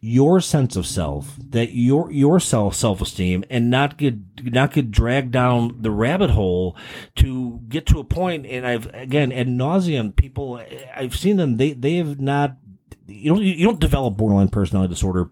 your 0.00 0.40
sense 0.40 0.76
of 0.76 0.86
self, 0.86 1.36
that 1.50 1.72
your 1.72 2.10
your 2.12 2.38
self 2.40 2.74
self 2.74 3.00
esteem, 3.00 3.44
and 3.50 3.70
not 3.70 3.96
get 3.96 4.16
not 4.44 4.72
get 4.72 4.90
dragged 4.90 5.32
down 5.32 5.76
the 5.80 5.90
rabbit 5.90 6.30
hole 6.30 6.76
to 7.16 7.60
get 7.68 7.86
to 7.86 7.98
a 7.98 8.04
point. 8.04 8.46
And 8.46 8.66
I've 8.66 8.86
again 8.94 9.32
ad 9.32 9.48
nauseum 9.48 10.14
people. 10.14 10.62
I've 10.94 11.16
seen 11.16 11.36
them. 11.36 11.56
They 11.56 11.72
they 11.72 11.96
have 11.96 12.20
not. 12.20 12.56
You 13.06 13.34
don't 13.34 13.42
you 13.42 13.64
don't 13.64 13.80
develop 13.80 14.16
borderline 14.16 14.48
personality 14.48 14.92
disorder 14.92 15.30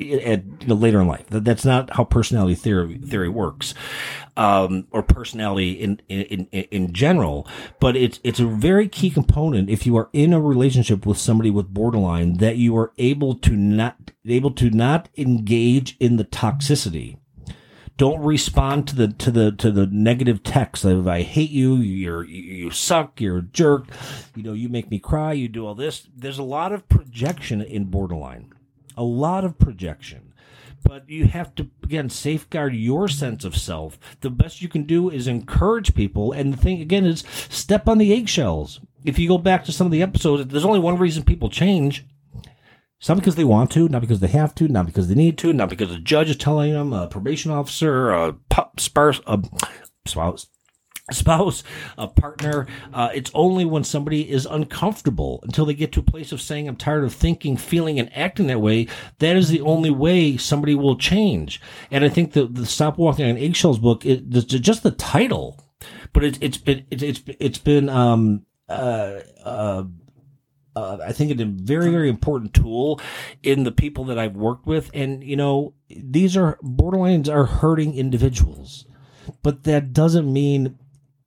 at, 0.00 0.44
you 0.62 0.66
know, 0.66 0.74
later 0.74 1.00
in 1.00 1.06
life. 1.06 1.26
That, 1.28 1.44
that's 1.44 1.64
not 1.64 1.94
how 1.94 2.04
personality 2.04 2.54
theory 2.54 2.98
theory 2.98 3.28
works, 3.28 3.74
um, 4.36 4.86
or 4.90 5.02
personality 5.02 5.72
in, 5.72 6.00
in 6.08 6.46
in 6.50 6.64
in 6.70 6.92
general. 6.92 7.46
But 7.78 7.96
it's 7.96 8.20
it's 8.24 8.40
a 8.40 8.46
very 8.46 8.88
key 8.88 9.10
component 9.10 9.68
if 9.68 9.86
you 9.86 9.96
are 9.96 10.08
in 10.12 10.32
a 10.32 10.40
relationship 10.40 11.06
with 11.06 11.18
somebody 11.18 11.50
with 11.50 11.74
borderline 11.74 12.34
that 12.38 12.56
you 12.56 12.76
are 12.76 12.92
able 12.98 13.34
to 13.36 13.56
not 13.56 14.12
able 14.26 14.52
to 14.52 14.70
not 14.70 15.08
engage 15.16 15.96
in 16.00 16.16
the 16.16 16.24
toxicity. 16.24 17.18
Don't 17.96 18.22
respond 18.22 18.88
to 18.88 18.96
the 18.96 19.08
to 19.08 19.30
the 19.30 19.52
to 19.52 19.70
the 19.70 19.86
negative 19.86 20.42
text 20.42 20.86
of 20.86 21.06
"I 21.06 21.20
hate 21.20 21.50
you," 21.50 21.76
"You're 21.76 22.24
you 22.24 22.70
suck," 22.70 23.20
"You're 23.20 23.38
a 23.38 23.42
jerk," 23.42 23.88
you 24.34 24.42
know, 24.42 24.54
"You 24.54 24.70
make 24.70 24.90
me 24.90 24.98
cry," 24.98 25.34
"You 25.34 25.48
do 25.48 25.66
all 25.66 25.74
this." 25.74 26.08
There's 26.16 26.38
a 26.38 26.42
lot 26.42 26.72
of 26.72 26.88
projection 26.88 27.60
in 27.60 27.84
borderline 27.84 28.54
a 28.96 29.02
lot 29.02 29.44
of 29.44 29.58
projection. 29.58 30.32
But 30.82 31.08
you 31.10 31.26
have 31.26 31.54
to, 31.56 31.68
again, 31.82 32.08
safeguard 32.08 32.74
your 32.74 33.06
sense 33.08 33.44
of 33.44 33.56
self. 33.56 33.98
The 34.20 34.30
best 34.30 34.62
you 34.62 34.68
can 34.68 34.84
do 34.84 35.10
is 35.10 35.26
encourage 35.26 35.94
people. 35.94 36.32
And 36.32 36.52
the 36.52 36.56
thing, 36.56 36.80
again, 36.80 37.04
is 37.04 37.24
step 37.50 37.86
on 37.86 37.98
the 37.98 38.12
eggshells. 38.14 38.80
If 39.04 39.18
you 39.18 39.28
go 39.28 39.38
back 39.38 39.64
to 39.64 39.72
some 39.72 39.86
of 39.86 39.92
the 39.92 40.02
episodes, 40.02 40.46
there's 40.46 40.64
only 40.64 40.78
one 40.78 40.96
reason 40.96 41.22
people 41.22 41.50
change. 41.50 42.06
It's 42.98 43.08
not 43.08 43.16
because 43.16 43.36
they 43.36 43.44
want 43.44 43.70
to, 43.72 43.88
not 43.88 44.02
because 44.02 44.20
they 44.20 44.28
have 44.28 44.54
to, 44.56 44.68
not 44.68 44.86
because 44.86 45.08
they 45.08 45.14
need 45.14 45.38
to, 45.38 45.52
not 45.52 45.70
because 45.70 45.90
a 45.90 45.98
judge 45.98 46.28
is 46.28 46.36
telling 46.36 46.72
them, 46.72 46.92
a 46.92 47.06
probation 47.06 47.50
officer, 47.50 48.10
a 48.10 48.36
spouse, 48.78 49.20
a 49.26 49.42
spouse, 50.06 50.46
spouse, 51.14 51.62
a 51.98 52.08
partner. 52.08 52.66
Uh, 52.92 53.10
it's 53.14 53.30
only 53.34 53.64
when 53.64 53.84
somebody 53.84 54.30
is 54.30 54.46
uncomfortable 54.46 55.40
until 55.42 55.64
they 55.64 55.74
get 55.74 55.92
to 55.92 56.00
a 56.00 56.04
place 56.04 56.32
of 56.32 56.40
saying, 56.40 56.68
I'm 56.68 56.76
tired 56.76 57.04
of 57.04 57.14
thinking, 57.14 57.56
feeling, 57.56 57.98
and 57.98 58.10
acting 58.16 58.46
that 58.48 58.60
way. 58.60 58.88
That 59.18 59.36
is 59.36 59.48
the 59.48 59.60
only 59.60 59.90
way 59.90 60.36
somebody 60.36 60.74
will 60.74 60.96
change. 60.96 61.60
And 61.90 62.04
I 62.04 62.08
think 62.08 62.32
the, 62.32 62.46
the 62.46 62.66
Stop 62.66 62.98
Walking 62.98 63.28
on 63.28 63.36
Eggshells 63.36 63.78
book, 63.78 64.04
it, 64.04 64.28
just 64.28 64.82
the 64.82 64.90
title, 64.90 65.62
but 66.12 66.24
it, 66.24 66.38
it's 66.42 66.58
been, 66.58 66.86
it, 66.90 67.02
it's, 67.02 67.22
it's 67.38 67.58
been, 67.58 67.88
um, 67.88 68.44
uh, 68.68 69.20
uh, 69.44 69.84
uh, 70.76 70.98
I 71.04 71.12
think 71.12 71.30
it's 71.30 71.42
a 71.42 71.46
very, 71.46 71.90
very 71.90 72.08
important 72.08 72.54
tool 72.54 73.00
in 73.42 73.64
the 73.64 73.72
people 73.72 74.04
that 74.04 74.18
I've 74.18 74.36
worked 74.36 74.66
with. 74.66 74.90
And, 74.94 75.22
you 75.24 75.36
know, 75.36 75.74
these 75.88 76.36
are 76.36 76.58
borderlines 76.62 77.28
are 77.28 77.44
hurting 77.44 77.94
individuals, 77.94 78.86
but 79.42 79.64
that 79.64 79.92
doesn't 79.92 80.32
mean 80.32 80.78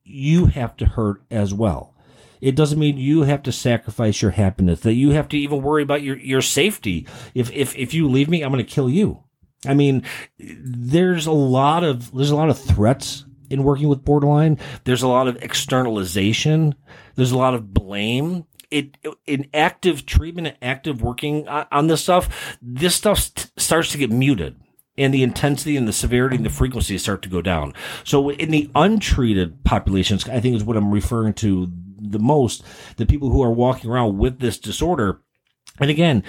you 0.03 0.47
have 0.47 0.75
to 0.77 0.85
hurt 0.85 1.23
as 1.31 1.53
well. 1.53 1.95
It 2.41 2.55
doesn't 2.55 2.79
mean 2.79 2.97
you 2.97 3.21
have 3.21 3.43
to 3.43 3.53
sacrifice 3.53 4.21
your 4.21 4.31
happiness, 4.31 4.81
that 4.81 4.95
you 4.95 5.11
have 5.11 5.29
to 5.29 5.37
even 5.37 5.61
worry 5.61 5.81
about 5.81 6.01
your, 6.01 6.17
your 6.17 6.41
safety. 6.41 7.07
If, 7.33 7.49
if, 7.51 7.75
if 7.77 7.93
you 7.93 8.09
leave 8.09 8.27
me, 8.27 8.41
I'm 8.41 8.51
going 8.51 8.63
to 8.63 8.69
kill 8.69 8.89
you. 8.89 9.23
I 9.65 9.73
mean, 9.73 10.03
there's 10.37 11.25
a 11.25 11.31
lot 11.31 11.85
of, 11.85 12.13
there's 12.13 12.31
a 12.31 12.35
lot 12.35 12.49
of 12.49 12.59
threats 12.59 13.23
in 13.49 13.63
working 13.63 13.87
with 13.87 14.03
borderline. 14.03 14.59
There's 14.83 15.03
a 15.03 15.07
lot 15.07 15.29
of 15.29 15.41
externalization. 15.41 16.75
There's 17.15 17.31
a 17.31 17.37
lot 17.37 17.53
of 17.53 17.73
blame. 17.73 18.45
It, 18.69 18.97
in 19.25 19.47
active 19.53 20.05
treatment 20.05 20.57
active 20.61 21.01
working 21.01 21.47
uh, 21.47 21.65
on 21.71 21.87
this 21.87 22.01
stuff, 22.01 22.57
this 22.61 22.95
stuff 22.95 23.29
starts 23.55 23.91
to 23.91 23.97
get 23.97 24.09
muted 24.09 24.59
and 24.97 25.13
the 25.13 25.23
intensity 25.23 25.75
and 25.75 25.87
the 25.87 25.93
severity 25.93 26.35
and 26.35 26.45
the 26.45 26.49
frequency 26.49 26.97
start 26.97 27.21
to 27.23 27.29
go 27.29 27.41
down. 27.41 27.73
So 28.03 28.29
in 28.29 28.51
the 28.51 28.69
untreated 28.75 29.63
populations, 29.63 30.27
I 30.27 30.39
think 30.39 30.55
is 30.55 30.63
what 30.63 30.77
I'm 30.77 30.91
referring 30.91 31.33
to 31.35 31.71
the 31.97 32.19
most, 32.19 32.63
the 32.97 33.05
people 33.05 33.29
who 33.29 33.41
are 33.41 33.51
walking 33.51 33.89
around 33.89 34.17
with 34.17 34.39
this 34.39 34.59
disorder. 34.59 35.21
And 35.79 35.89
again, 35.89 36.23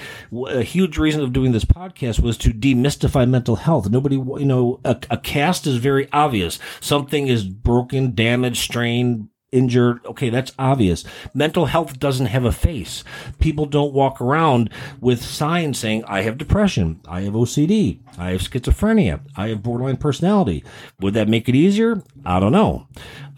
a 0.48 0.62
huge 0.62 0.96
reason 0.96 1.20
of 1.20 1.34
doing 1.34 1.52
this 1.52 1.66
podcast 1.66 2.20
was 2.20 2.38
to 2.38 2.50
demystify 2.50 3.28
mental 3.28 3.56
health. 3.56 3.90
Nobody, 3.90 4.16
you 4.16 4.46
know, 4.46 4.80
a, 4.84 4.96
a 5.10 5.18
cast 5.18 5.66
is 5.66 5.76
very 5.76 6.10
obvious. 6.12 6.58
Something 6.80 7.28
is 7.28 7.44
broken, 7.44 8.14
damaged, 8.14 8.62
strained, 8.62 9.28
injured. 9.54 10.04
Okay, 10.04 10.28
that's 10.28 10.52
obvious. 10.58 11.04
Mental 11.32 11.66
health 11.66 11.98
doesn't 11.98 12.26
have 12.26 12.44
a 12.44 12.52
face. 12.52 13.04
People 13.38 13.66
don't 13.66 13.94
walk 13.94 14.20
around 14.20 14.68
with 15.00 15.22
signs 15.22 15.78
saying, 15.78 16.04
I 16.06 16.22
have 16.22 16.36
depression, 16.36 17.00
I 17.08 17.22
have 17.22 17.34
OCD, 17.34 18.00
I 18.18 18.30
have 18.30 18.40
schizophrenia, 18.42 19.20
I 19.36 19.48
have 19.48 19.62
borderline 19.62 19.96
personality. 19.96 20.64
Would 21.00 21.14
that 21.14 21.28
make 21.28 21.48
it 21.48 21.54
easier? 21.54 22.02
I 22.26 22.40
don't 22.40 22.52
know. 22.52 22.88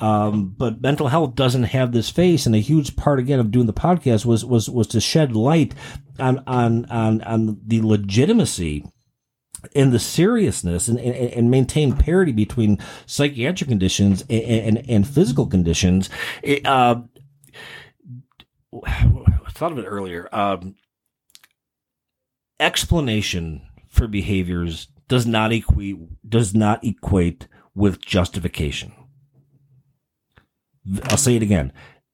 Um, 0.00 0.54
but 0.56 0.80
mental 0.80 1.08
health 1.08 1.34
doesn't 1.34 1.64
have 1.64 1.92
this 1.92 2.10
face, 2.10 2.46
and 2.46 2.54
a 2.54 2.58
huge 2.58 2.96
part 2.96 3.18
again 3.18 3.40
of 3.40 3.50
doing 3.50 3.66
the 3.66 3.72
podcast 3.72 4.26
was 4.26 4.44
was 4.44 4.68
was 4.68 4.86
to 4.88 5.00
shed 5.00 5.34
light 5.34 5.74
on 6.18 6.42
on 6.46 6.84
on 6.86 7.22
on 7.22 7.60
the 7.66 7.80
legitimacy 7.82 8.84
and 9.74 9.92
the 9.92 9.98
seriousness 9.98 10.88
and, 10.88 10.98
and, 10.98 11.32
and, 11.32 11.50
maintain 11.50 11.96
parity 11.96 12.32
between 12.32 12.78
psychiatric 13.06 13.68
conditions 13.68 14.22
and, 14.28 14.78
and, 14.78 14.90
and 14.90 15.08
physical 15.08 15.46
conditions. 15.46 16.10
It, 16.42 16.66
uh, 16.66 17.02
I 18.84 19.50
thought 19.50 19.72
of 19.72 19.78
it 19.78 19.84
earlier. 19.84 20.28
Um, 20.32 20.76
explanation 22.60 23.62
for 23.88 24.06
behaviors 24.06 24.88
does 25.08 25.26
not 25.26 25.52
equate 25.52 25.96
does 26.28 26.54
not 26.54 26.84
equate 26.84 27.48
with 27.74 28.00
justification. 28.00 28.92
I'll 31.04 31.16
say 31.16 31.36
it 31.36 31.42
again. 31.42 31.72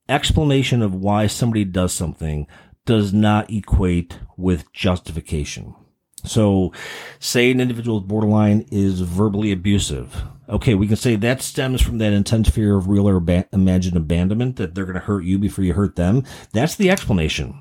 Explanation 0.08 0.82
of 0.82 0.94
why 0.94 1.26
somebody 1.26 1.64
does 1.64 1.92
something 1.92 2.46
does 2.84 3.12
not 3.12 3.50
equate 3.50 4.18
with 4.36 4.72
justification. 4.72 5.74
So, 6.24 6.72
say 7.18 7.50
an 7.50 7.60
individual 7.60 7.98
with 7.98 8.08
borderline 8.08 8.66
is 8.70 9.00
verbally 9.00 9.50
abusive. 9.50 10.22
Okay, 10.48 10.74
we 10.74 10.86
can 10.86 10.96
say 10.96 11.16
that 11.16 11.42
stems 11.42 11.80
from 11.80 11.98
that 11.98 12.12
intense 12.12 12.48
fear 12.48 12.76
of 12.76 12.88
real 12.88 13.08
or 13.08 13.20
ba- 13.20 13.48
imagined 13.52 13.96
abandonment 13.96 14.56
that 14.56 14.74
they're 14.74 14.84
going 14.84 14.94
to 14.94 15.00
hurt 15.00 15.24
you 15.24 15.38
before 15.38 15.64
you 15.64 15.72
hurt 15.72 15.96
them. 15.96 16.24
That's 16.52 16.76
the 16.76 16.90
explanation, 16.90 17.58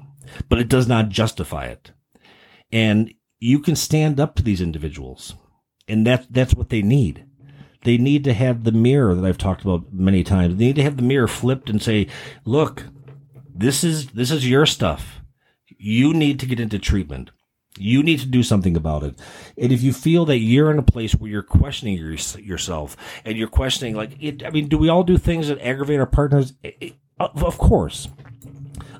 but 0.49 0.59
it 0.59 0.69
does 0.69 0.87
not 0.87 1.09
justify 1.09 1.65
it. 1.65 1.91
And 2.71 3.13
you 3.39 3.59
can 3.59 3.75
stand 3.75 4.19
up 4.19 4.35
to 4.35 4.43
these 4.43 4.61
individuals, 4.61 5.35
and 5.87 6.05
that 6.05 6.27
that's 6.29 6.53
what 6.53 6.69
they 6.69 6.81
need. 6.81 7.25
They 7.83 7.97
need 7.97 8.23
to 8.25 8.33
have 8.33 8.63
the 8.63 8.71
mirror 8.71 9.15
that 9.15 9.25
I've 9.25 9.39
talked 9.39 9.63
about 9.63 9.91
many 9.91 10.23
times. 10.23 10.57
They 10.57 10.65
need 10.65 10.75
to 10.75 10.83
have 10.83 10.97
the 10.97 11.03
mirror 11.03 11.27
flipped 11.27 11.69
and 11.69 11.81
say, 11.81 12.07
"Look, 12.45 12.85
this 13.53 13.83
is 13.83 14.07
this 14.07 14.29
is 14.29 14.47
your 14.47 14.67
stuff. 14.67 15.21
You 15.65 16.13
need 16.13 16.39
to 16.41 16.45
get 16.45 16.59
into 16.59 16.77
treatment." 16.77 17.31
You 17.77 18.03
need 18.03 18.19
to 18.19 18.25
do 18.25 18.43
something 18.43 18.75
about 18.75 19.03
it. 19.03 19.15
And 19.57 19.71
if 19.71 19.81
you 19.81 19.93
feel 19.93 20.25
that 20.25 20.39
you're 20.39 20.71
in 20.71 20.77
a 20.77 20.83
place 20.83 21.15
where 21.15 21.31
you're 21.31 21.41
questioning 21.41 21.97
your, 21.97 22.13
yourself 22.39 22.97
and 23.23 23.37
you're 23.37 23.47
questioning, 23.47 23.95
like, 23.95 24.21
it, 24.21 24.45
I 24.45 24.49
mean, 24.49 24.67
do 24.67 24.77
we 24.77 24.89
all 24.89 25.03
do 25.03 25.17
things 25.17 25.47
that 25.47 25.59
aggravate 25.61 25.99
our 25.99 26.05
partners? 26.05 26.53
It, 26.63 26.77
it, 26.81 26.93
of 27.19 27.57
course. 27.57 28.09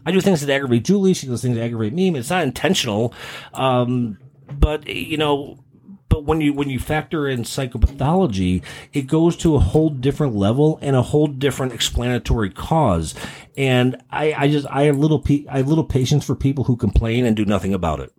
I 0.05 0.11
do 0.11 0.21
things 0.21 0.41
that 0.41 0.51
aggravate 0.51 0.85
Julie. 0.85 1.13
She 1.13 1.27
does 1.27 1.41
things 1.41 1.57
that 1.57 1.63
aggravate 1.63 1.93
me. 1.93 2.17
It's 2.17 2.29
not 2.29 2.43
intentional. 2.43 3.13
Um, 3.53 4.17
but, 4.51 4.87
you 4.87 5.17
know, 5.17 5.59
but 6.07 6.25
when 6.25 6.41
you 6.41 6.53
when 6.53 6.69
you 6.69 6.77
factor 6.77 7.27
in 7.27 7.43
psychopathology, 7.43 8.63
it 8.91 9.03
goes 9.03 9.37
to 9.37 9.55
a 9.55 9.59
whole 9.59 9.89
different 9.89 10.35
level 10.35 10.77
and 10.81 10.95
a 10.95 11.01
whole 11.01 11.27
different 11.27 11.71
explanatory 11.71 12.49
cause. 12.49 13.15
And 13.55 14.01
I, 14.11 14.33
I 14.33 14.47
just 14.49 14.67
I 14.69 14.83
have 14.83 14.97
little 14.97 15.19
pe- 15.19 15.45
I 15.49 15.57
have 15.57 15.69
little 15.69 15.85
patience 15.85 16.25
for 16.25 16.35
people 16.35 16.65
who 16.65 16.75
complain 16.75 17.25
and 17.25 17.35
do 17.35 17.45
nothing 17.45 17.73
about 17.73 18.01
it 18.01 18.13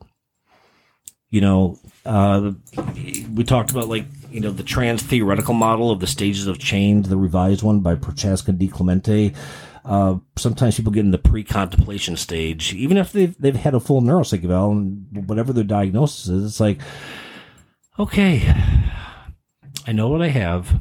you 1.33 1.40
know, 1.40 1.79
uh, 2.05 2.53
we 3.33 3.42
talked 3.42 3.71
about 3.71 3.88
like, 3.88 4.05
you 4.31 4.40
know, 4.40 4.51
the 4.51 4.62
trans 4.62 5.03
theoretical 5.03 5.55
model 5.55 5.90
of 5.90 5.99
the 5.99 6.07
stages 6.07 6.47
of 6.47 6.59
change, 6.59 7.09
the 7.09 7.16
revised 7.16 7.62
one 7.62 7.81
by 7.81 7.95
Prochaska 7.95 8.53
DiClemente. 8.53 9.35
Uh, 9.83 10.18
sometimes 10.37 10.77
people 10.77 10.92
get 10.92 11.07
in 11.07 11.11
the 11.11 11.16
pre-contemplation 11.16 12.16
stage, 12.18 12.75
even 12.75 12.99
if 12.99 13.12
they've, 13.12 13.35
they've 13.40 13.57
had 13.57 13.75
a 13.75 13.81
full 13.81 14.03
neuropsych 14.03 14.45
eval 14.45 14.73
and 14.73 15.27
whatever 15.27 15.55
their 15.55 15.64
diagnosis 15.64 16.29
is, 16.29 16.45
it's 16.45 16.61
like, 16.61 16.79
okay, 17.99 18.42
I 19.87 19.92
know 19.92 20.09
what 20.09 20.21
I 20.21 20.29
have, 20.29 20.81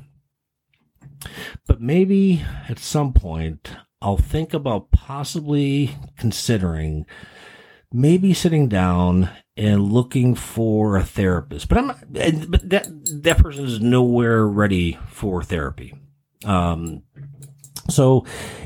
but 1.65 1.79
maybe 1.79 2.43
at 2.67 2.77
some 2.77 3.13
point 3.13 3.71
I'll 4.01 4.17
think 4.17 4.53
about 4.53 4.91
possibly 4.91 5.95
considering 6.17 7.05
maybe 7.93 8.33
sitting 8.33 8.67
down 8.67 9.29
and 9.57 9.91
looking 9.91 10.35
for 10.35 10.97
a 10.97 11.03
therapist. 11.03 11.67
But 11.67 11.77
I'm 11.77 11.87
not, 11.87 12.13
but 12.49 12.69
that 12.69 12.87
that 13.23 13.37
person 13.37 13.65
is 13.65 13.81
nowhere 13.81 14.47
ready 14.47 14.97
for 15.07 15.43
therapy. 15.43 15.93
Um, 16.45 17.03
so 17.89 18.25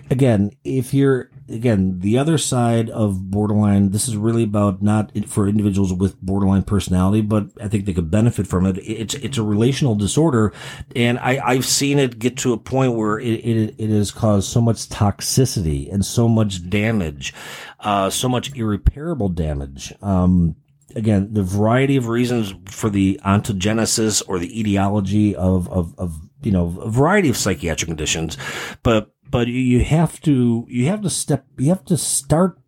again, 0.10 0.52
if 0.64 0.94
you're 0.94 1.30
again, 1.50 2.00
the 2.00 2.18
other 2.18 2.38
side 2.38 2.90
of 2.90 3.30
borderline, 3.30 3.92
this 3.92 4.08
is 4.08 4.18
really 4.18 4.44
about 4.44 4.82
not 4.82 5.12
for 5.28 5.48
individuals 5.48 5.94
with 5.94 6.20
borderline 6.22 6.64
personality, 6.64 7.22
but 7.22 7.50
I 7.62 7.68
think 7.68 7.86
they 7.86 7.94
could 7.94 8.10
benefit 8.10 8.48
from 8.48 8.66
it. 8.66 8.78
It's, 8.80 9.14
it's 9.16 9.38
a 9.38 9.44
relational 9.44 9.96
disorder. 9.96 10.54
And 10.96 11.20
I, 11.20 11.40
I've 11.44 11.66
seen 11.66 12.00
it 12.00 12.20
get 12.20 12.38
to 12.38 12.54
a 12.54 12.58
point 12.58 12.94
where 12.94 13.20
it, 13.20 13.46
it, 13.46 13.76
it 13.78 13.90
has 13.90 14.12
caused 14.12 14.50
so 14.50 14.62
much 14.62 14.90
toxicity 14.90 15.92
and 15.94 16.06
so 16.06 16.28
much 16.28 16.68
damage, 16.70 17.34
uh, 17.80 18.10
so 18.10 18.28
much 18.28 18.56
irreparable 18.56 19.30
damage. 19.30 19.94
Um, 20.02 20.56
again, 20.96 21.34
the 21.34 21.44
variety 21.44 21.98
of 21.98 22.08
reasons 22.08 22.54
for 22.66 22.90
the 22.90 23.20
ontogenesis 23.26 24.24
or 24.28 24.40
the 24.40 24.60
etiology 24.60 25.36
of, 25.36 25.70
of, 25.70 25.94
of, 25.98 26.20
you 26.42 26.52
know, 26.52 26.76
a 26.82 26.90
variety 26.90 27.30
of 27.30 27.38
psychiatric 27.38 27.88
conditions, 27.88 28.38
but 28.84 29.12
but 29.30 29.48
you 29.48 29.84
have 29.84 30.22
to 30.22 30.66
you 30.70 30.86
have 30.86 31.02
to 31.02 31.10
step 31.10 31.46
you 31.58 31.70
have 31.70 31.84
to 31.86 31.98
start 31.98 32.60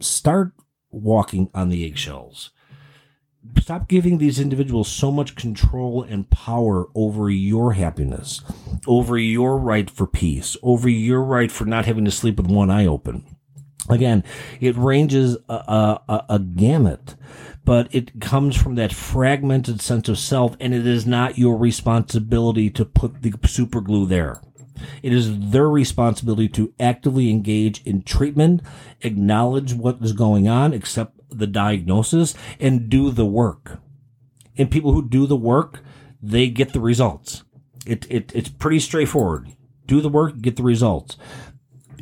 start 0.00 0.52
walking 0.90 1.50
on 1.54 1.68
the 1.68 1.84
eggshells. 1.84 2.50
Stop 3.60 3.88
giving 3.88 4.18
these 4.18 4.40
individuals 4.40 4.88
so 4.88 5.10
much 5.10 5.34
control 5.34 6.02
and 6.02 6.30
power 6.30 6.86
over 6.94 7.28
your 7.28 7.72
happiness 7.72 8.40
over 8.86 9.18
your 9.18 9.58
right 9.58 9.90
for 9.90 10.06
peace 10.06 10.56
over 10.62 10.88
your 10.88 11.22
right 11.22 11.50
for 11.50 11.64
not 11.64 11.84
having 11.84 12.04
to 12.04 12.10
sleep 12.10 12.36
with 12.36 12.46
one 12.46 12.70
eye 12.70 12.86
open 12.86 13.24
again 13.88 14.22
it 14.60 14.76
ranges 14.76 15.36
a, 15.48 15.98
a, 16.08 16.24
a 16.30 16.38
gamut 16.38 17.16
but 17.64 17.92
it 17.94 18.20
comes 18.20 18.56
from 18.56 18.74
that 18.74 18.92
fragmented 18.92 19.80
sense 19.80 20.08
of 20.08 20.18
self 20.18 20.56
and 20.60 20.74
it 20.74 20.86
is 20.86 21.06
not 21.06 21.38
your 21.38 21.56
responsibility 21.56 22.70
to 22.70 22.84
put 22.84 23.22
the 23.22 23.32
super 23.46 23.80
glue 23.80 24.06
there 24.06 24.40
it 25.02 25.12
is 25.12 25.50
their 25.50 25.68
responsibility 25.68 26.48
to 26.50 26.72
actively 26.80 27.30
engage 27.30 27.82
in 27.84 28.02
treatment, 28.02 28.62
acknowledge 29.02 29.74
what 29.74 29.98
is 30.00 30.12
going 30.12 30.48
on, 30.48 30.72
accept 30.72 31.18
the 31.30 31.46
diagnosis, 31.46 32.34
and 32.60 32.88
do 32.88 33.10
the 33.10 33.26
work. 33.26 33.78
And 34.56 34.70
people 34.70 34.92
who 34.92 35.08
do 35.08 35.26
the 35.26 35.36
work, 35.36 35.80
they 36.22 36.48
get 36.48 36.72
the 36.72 36.80
results. 36.80 37.44
It, 37.86 38.06
it, 38.10 38.32
it's 38.34 38.48
pretty 38.48 38.78
straightforward. 38.80 39.48
Do 39.86 40.00
the 40.00 40.08
work, 40.08 40.40
get 40.40 40.56
the 40.56 40.62
results. 40.62 41.16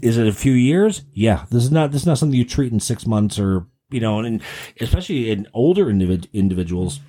Is 0.03 0.19
it 0.19 0.27
a 0.27 0.33
few 0.33 0.53
years? 0.53 1.03
Yeah. 1.13 1.45
This 1.51 1.65
is 1.65 1.71
not, 1.71 1.93
this 1.93 2.03
is 2.03 2.07
not 2.07 2.19
something 2.19 2.39
you 2.39 2.45
treat 2.45 2.73
in 2.73 2.81
six 2.81 3.07
months 3.07 3.39
or, 3.39 3.67
you 3.91 4.01
know, 4.01 4.21
and 4.21 4.43
especially 4.81 5.31
in 5.31 5.49
older 5.53 5.87
individ- 5.87 6.33
individuals, 6.33 7.01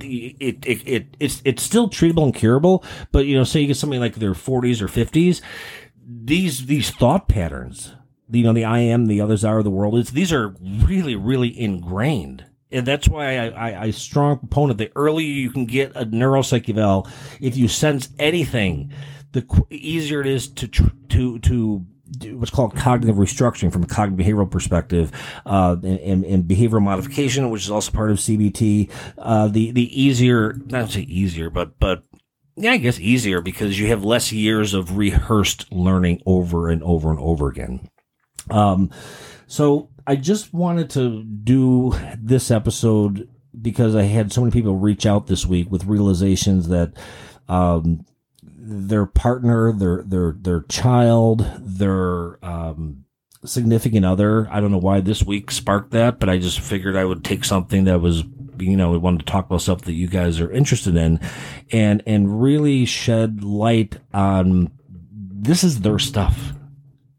it, 0.00 0.66
it, 0.66 0.88
it, 0.88 1.06
it's, 1.18 1.40
it's 1.44 1.62
still 1.62 1.88
treatable 1.88 2.24
and 2.24 2.34
curable, 2.34 2.84
but 3.10 3.26
you 3.26 3.36
know, 3.36 3.44
say 3.44 3.60
you 3.60 3.68
get 3.68 3.76
somebody 3.76 4.00
like 4.00 4.16
their 4.16 4.34
40s 4.34 4.80
or 4.80 4.88
50s, 4.88 5.40
these, 6.04 6.66
these 6.66 6.90
thought 6.90 7.28
patterns, 7.28 7.94
you 8.30 8.42
know, 8.44 8.52
the 8.52 8.64
I 8.64 8.80
am, 8.80 9.06
the 9.06 9.20
others 9.20 9.44
are, 9.44 9.62
the 9.62 9.70
world 9.70 9.96
is, 9.96 10.10
these 10.10 10.32
are 10.32 10.54
really, 10.60 11.16
really 11.16 11.58
ingrained. 11.58 12.44
And 12.72 12.86
that's 12.86 13.06
why 13.06 13.38
I, 13.38 13.48
I, 13.48 13.82
I 13.82 13.90
strong 13.90 14.38
proponent. 14.38 14.78
The 14.78 14.90
earlier 14.96 15.28
you 15.28 15.50
can 15.50 15.66
get 15.66 15.92
a 15.94 16.06
neuropsych 16.06 16.70
eval, 16.70 17.06
if 17.38 17.54
you 17.56 17.68
sense 17.68 18.08
anything, 18.18 18.92
the 19.32 19.64
easier 19.70 20.20
it 20.20 20.26
is 20.26 20.48
to 20.48 20.68
to 20.68 21.38
to 21.40 21.86
what's 22.32 22.50
called 22.50 22.76
cognitive 22.76 23.16
restructuring 23.16 23.72
from 23.72 23.82
a 23.82 23.86
cognitive 23.86 24.26
behavioral 24.26 24.50
perspective, 24.50 25.12
uh, 25.46 25.76
and, 25.82 26.24
and, 26.24 26.44
behavioral 26.44 26.82
modification, 26.82 27.50
which 27.50 27.64
is 27.64 27.70
also 27.70 27.90
part 27.92 28.10
of 28.10 28.18
CBT. 28.18 28.90
Uh, 29.18 29.48
the 29.48 29.70
the 29.70 30.00
easier, 30.00 30.54
not 30.66 30.86
to 30.86 30.92
say 30.92 31.00
easier, 31.02 31.50
but 31.50 31.78
but 31.78 32.04
yeah, 32.56 32.72
I 32.72 32.76
guess 32.76 33.00
easier 33.00 33.40
because 33.40 33.78
you 33.78 33.88
have 33.88 34.04
less 34.04 34.32
years 34.32 34.74
of 34.74 34.96
rehearsed 34.96 35.72
learning 35.72 36.22
over 36.26 36.68
and 36.68 36.82
over 36.82 37.10
and 37.10 37.18
over 37.18 37.48
again. 37.48 37.88
Um, 38.50 38.90
so 39.46 39.90
I 40.06 40.16
just 40.16 40.52
wanted 40.52 40.90
to 40.90 41.22
do 41.22 41.94
this 42.18 42.50
episode 42.50 43.28
because 43.60 43.94
I 43.94 44.02
had 44.02 44.32
so 44.32 44.40
many 44.40 44.50
people 44.50 44.76
reach 44.76 45.06
out 45.06 45.26
this 45.26 45.46
week 45.46 45.70
with 45.70 45.84
realizations 45.84 46.68
that 46.68 46.92
um, 47.48 48.04
their 48.64 49.06
partner, 49.06 49.72
their 49.72 50.02
their 50.02 50.32
their 50.38 50.60
child, 50.62 51.44
their 51.58 52.44
um, 52.44 53.04
significant 53.44 54.06
other. 54.06 54.48
I 54.50 54.60
don't 54.60 54.70
know 54.70 54.78
why 54.78 55.00
this 55.00 55.24
week 55.24 55.50
sparked 55.50 55.90
that, 55.90 56.20
but 56.20 56.28
I 56.28 56.38
just 56.38 56.60
figured 56.60 56.96
I 56.96 57.04
would 57.04 57.24
take 57.24 57.44
something 57.44 57.84
that 57.84 58.00
was 58.00 58.22
you 58.58 58.76
know 58.76 58.92
we 58.92 58.98
wanted 58.98 59.20
to 59.20 59.26
talk 59.26 59.46
about 59.46 59.62
stuff 59.62 59.82
that 59.82 59.94
you 59.94 60.06
guys 60.06 60.40
are 60.40 60.50
interested 60.50 60.94
in, 60.94 61.18
and 61.72 62.02
and 62.06 62.40
really 62.40 62.84
shed 62.84 63.42
light 63.42 63.98
on 64.14 64.70
this 65.10 65.64
is 65.64 65.80
their 65.80 65.98
stuff. 65.98 66.52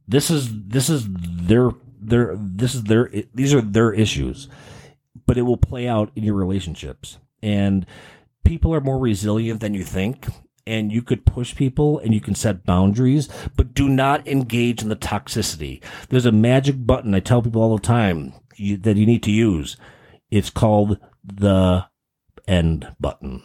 This 0.08 0.30
is 0.30 0.50
this 0.68 0.90
is 0.90 1.06
their 1.10 1.72
their 2.00 2.36
this 2.38 2.74
is 2.74 2.84
their 2.84 3.12
these 3.34 3.54
are 3.54 3.62
their 3.62 3.92
issues, 3.92 4.48
but 5.26 5.38
it 5.38 5.42
will 5.42 5.58
play 5.58 5.90
out 5.90 6.12
in 6.16 6.24
your 6.24 6.36
relationships 6.36 7.18
and 7.44 7.86
people 8.44 8.74
are 8.74 8.82
more 8.82 8.98
resilient 8.98 9.60
than 9.60 9.74
you 9.74 9.84
think 9.84 10.28
and 10.66 10.92
you 10.92 11.02
could 11.02 11.26
push 11.26 11.56
people 11.56 12.00
and 12.00 12.14
you 12.14 12.22
can 12.22 12.36
set 12.36 12.66
boundaries, 12.66 13.30
but 13.56 13.74
do 13.74 13.90
not 13.90 14.28
engage 14.28 14.82
in 14.82 14.90
the 14.90 14.96
toxicity. 14.96 15.84
There's 16.10 16.26
a 16.26 16.32
magic 16.32 16.86
button 16.86 17.14
I 17.14 17.20
tell 17.20 17.42
people 17.42 17.62
all 17.62 17.76
the 17.76 17.82
time 17.82 18.34
you, 18.56 18.78
that 18.78 18.98
you 18.98 19.06
need 19.06 19.24
to 19.24 19.32
use. 19.32 19.78
It's 20.32 20.50
called 20.50 20.98
the 21.24 21.86
end 22.48 22.96
button 23.00 23.44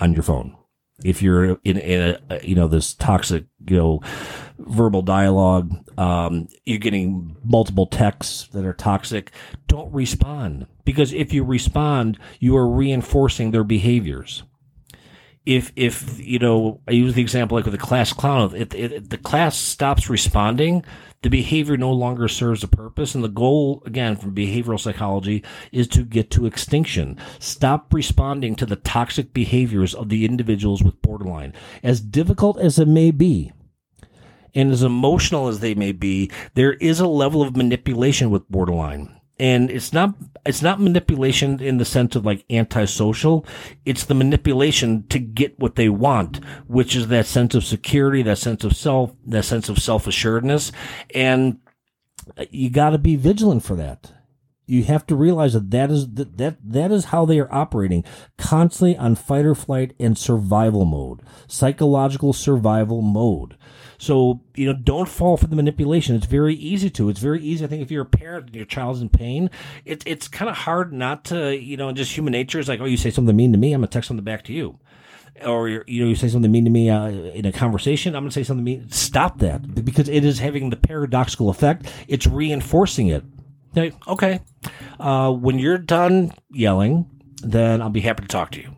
on 0.00 0.12
your 0.12 0.22
phone. 0.22 0.56
If 1.04 1.22
you're 1.22 1.58
in, 1.64 1.76
in 1.76 2.18
a, 2.30 2.40
you 2.44 2.54
know, 2.54 2.68
this 2.68 2.94
toxic, 2.94 3.46
you 3.68 3.76
know, 3.76 4.00
verbal 4.58 5.02
dialogue, 5.02 5.72
um, 5.98 6.46
you're 6.64 6.78
getting 6.78 7.36
multiple 7.42 7.86
texts 7.86 8.48
that 8.52 8.64
are 8.64 8.72
toxic, 8.72 9.32
don't 9.66 9.92
respond. 9.92 10.66
Because 10.84 11.12
if 11.12 11.32
you 11.32 11.42
respond, 11.42 12.18
you 12.38 12.56
are 12.56 12.68
reinforcing 12.68 13.50
their 13.50 13.64
behaviors 13.64 14.44
if 15.46 15.72
if 15.76 16.18
you 16.20 16.38
know 16.38 16.80
I 16.88 16.92
use 16.92 17.14
the 17.14 17.22
example 17.22 17.56
like 17.56 17.64
with 17.64 17.72
the 17.72 17.78
class 17.78 18.12
clown, 18.12 18.54
if, 18.54 18.74
if, 18.74 19.08
the 19.08 19.18
class 19.18 19.56
stops 19.56 20.08
responding, 20.08 20.84
the 21.22 21.30
behavior 21.30 21.76
no 21.76 21.92
longer 21.92 22.28
serves 22.28 22.64
a 22.64 22.68
purpose, 22.68 23.14
and 23.14 23.22
the 23.22 23.28
goal 23.28 23.82
again 23.84 24.16
from 24.16 24.34
behavioral 24.34 24.80
psychology 24.80 25.42
is 25.70 25.86
to 25.88 26.02
get 26.02 26.30
to 26.30 26.46
extinction. 26.46 27.18
Stop 27.38 27.92
responding 27.92 28.54
to 28.56 28.66
the 28.66 28.76
toxic 28.76 29.34
behaviors 29.34 29.94
of 29.94 30.08
the 30.08 30.24
individuals 30.24 30.82
with 30.82 31.00
borderline, 31.02 31.52
as 31.82 32.00
difficult 32.00 32.58
as 32.58 32.78
it 32.78 32.88
may 32.88 33.10
be. 33.10 33.52
And 34.54 34.70
as 34.70 34.84
emotional 34.84 35.48
as 35.48 35.60
they 35.60 35.74
may 35.74 35.90
be, 35.90 36.30
there 36.54 36.74
is 36.74 37.00
a 37.00 37.08
level 37.08 37.42
of 37.42 37.56
manipulation 37.56 38.30
with 38.30 38.48
borderline 38.48 39.20
and 39.38 39.70
it's 39.70 39.92
not 39.92 40.14
it's 40.46 40.62
not 40.62 40.80
manipulation 40.80 41.60
in 41.60 41.78
the 41.78 41.84
sense 41.84 42.14
of 42.14 42.24
like 42.24 42.44
antisocial. 42.50 43.46
It's 43.84 44.04
the 44.04 44.14
manipulation 44.14 45.06
to 45.08 45.18
get 45.18 45.58
what 45.58 45.74
they 45.74 45.88
want 45.88 46.40
which 46.66 46.94
is 46.94 47.08
that 47.08 47.26
sense 47.26 47.54
of 47.54 47.64
security 47.64 48.22
that 48.22 48.38
sense 48.38 48.64
of 48.64 48.76
self 48.76 49.12
that 49.26 49.44
sense 49.44 49.68
of 49.68 49.78
self-assuredness. 49.78 50.72
And 51.14 51.58
you 52.50 52.70
got 52.70 52.90
to 52.90 52.98
be 52.98 53.16
vigilant 53.16 53.64
for 53.64 53.76
that. 53.76 54.12
You 54.66 54.84
have 54.84 55.06
to 55.08 55.16
realize 55.16 55.52
that 55.52 55.70
that 55.72 55.90
is 55.90 56.14
that, 56.14 56.38
that 56.38 56.56
that 56.64 56.92
is 56.92 57.06
how 57.06 57.26
they 57.26 57.38
are 57.38 57.52
operating 57.52 58.04
constantly 58.38 58.96
on 58.96 59.14
fight 59.14 59.44
or 59.44 59.54
flight 59.54 59.94
and 59.98 60.16
survival 60.16 60.84
mode 60.84 61.20
psychological 61.46 62.32
survival 62.32 63.02
mode 63.02 63.56
so, 63.98 64.40
you 64.54 64.66
know, 64.66 64.72
don't 64.72 65.08
fall 65.08 65.36
for 65.36 65.46
the 65.46 65.56
manipulation. 65.56 66.16
It's 66.16 66.26
very 66.26 66.54
easy 66.54 66.90
to. 66.90 67.08
It's 67.08 67.20
very 67.20 67.42
easy. 67.42 67.64
I 67.64 67.68
think 67.68 67.82
if 67.82 67.90
you're 67.90 68.02
a 68.02 68.06
parent 68.06 68.46
and 68.46 68.56
your 68.56 68.64
child's 68.64 69.00
in 69.00 69.08
pain, 69.08 69.50
it, 69.84 70.02
it's 70.06 70.28
kind 70.28 70.50
of 70.50 70.56
hard 70.56 70.92
not 70.92 71.24
to, 71.26 71.56
you 71.56 71.76
know, 71.76 71.92
just 71.92 72.16
human 72.16 72.32
nature 72.32 72.58
is 72.58 72.68
like, 72.68 72.80
oh, 72.80 72.84
you 72.84 72.96
say 72.96 73.10
something 73.10 73.34
mean 73.34 73.52
to 73.52 73.58
me, 73.58 73.72
I'm 73.72 73.80
going 73.80 73.88
to 73.88 73.92
text 73.92 74.08
something 74.08 74.24
back 74.24 74.44
to 74.44 74.52
you. 74.52 74.78
Or, 75.44 75.68
you 75.68 76.02
know, 76.02 76.08
you 76.08 76.14
say 76.14 76.28
something 76.28 76.50
mean 76.50 76.64
to 76.64 76.70
me 76.70 76.90
uh, 76.90 77.08
in 77.08 77.44
a 77.44 77.52
conversation, 77.52 78.14
I'm 78.14 78.22
going 78.22 78.30
to 78.30 78.34
say 78.34 78.44
something 78.44 78.62
mean. 78.62 78.88
Stop 78.90 79.38
that 79.40 79.84
because 79.84 80.08
it 80.08 80.24
is 80.24 80.38
having 80.38 80.70
the 80.70 80.76
paradoxical 80.76 81.50
effect. 81.50 81.86
It's 82.06 82.26
reinforcing 82.26 83.08
it. 83.08 83.24
Okay. 84.06 84.40
Uh, 85.00 85.32
when 85.32 85.58
you're 85.58 85.78
done 85.78 86.32
yelling, 86.50 87.06
then 87.42 87.82
I'll 87.82 87.90
be 87.90 88.00
happy 88.00 88.22
to 88.22 88.28
talk 88.28 88.52
to 88.52 88.60
you. 88.60 88.76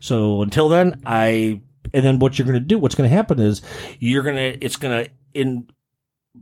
So 0.00 0.40
until 0.40 0.70
then, 0.70 1.02
I 1.04 1.60
and 1.92 2.04
then 2.04 2.18
what 2.18 2.38
you're 2.38 2.46
going 2.46 2.58
to 2.58 2.60
do, 2.60 2.78
what's 2.78 2.94
going 2.94 3.08
to 3.08 3.14
happen 3.14 3.38
is 3.38 3.62
you're 3.98 4.22
going 4.22 4.36
to, 4.36 4.64
it's 4.64 4.76
going 4.76 5.04
to 5.04 5.10
in 5.34 5.68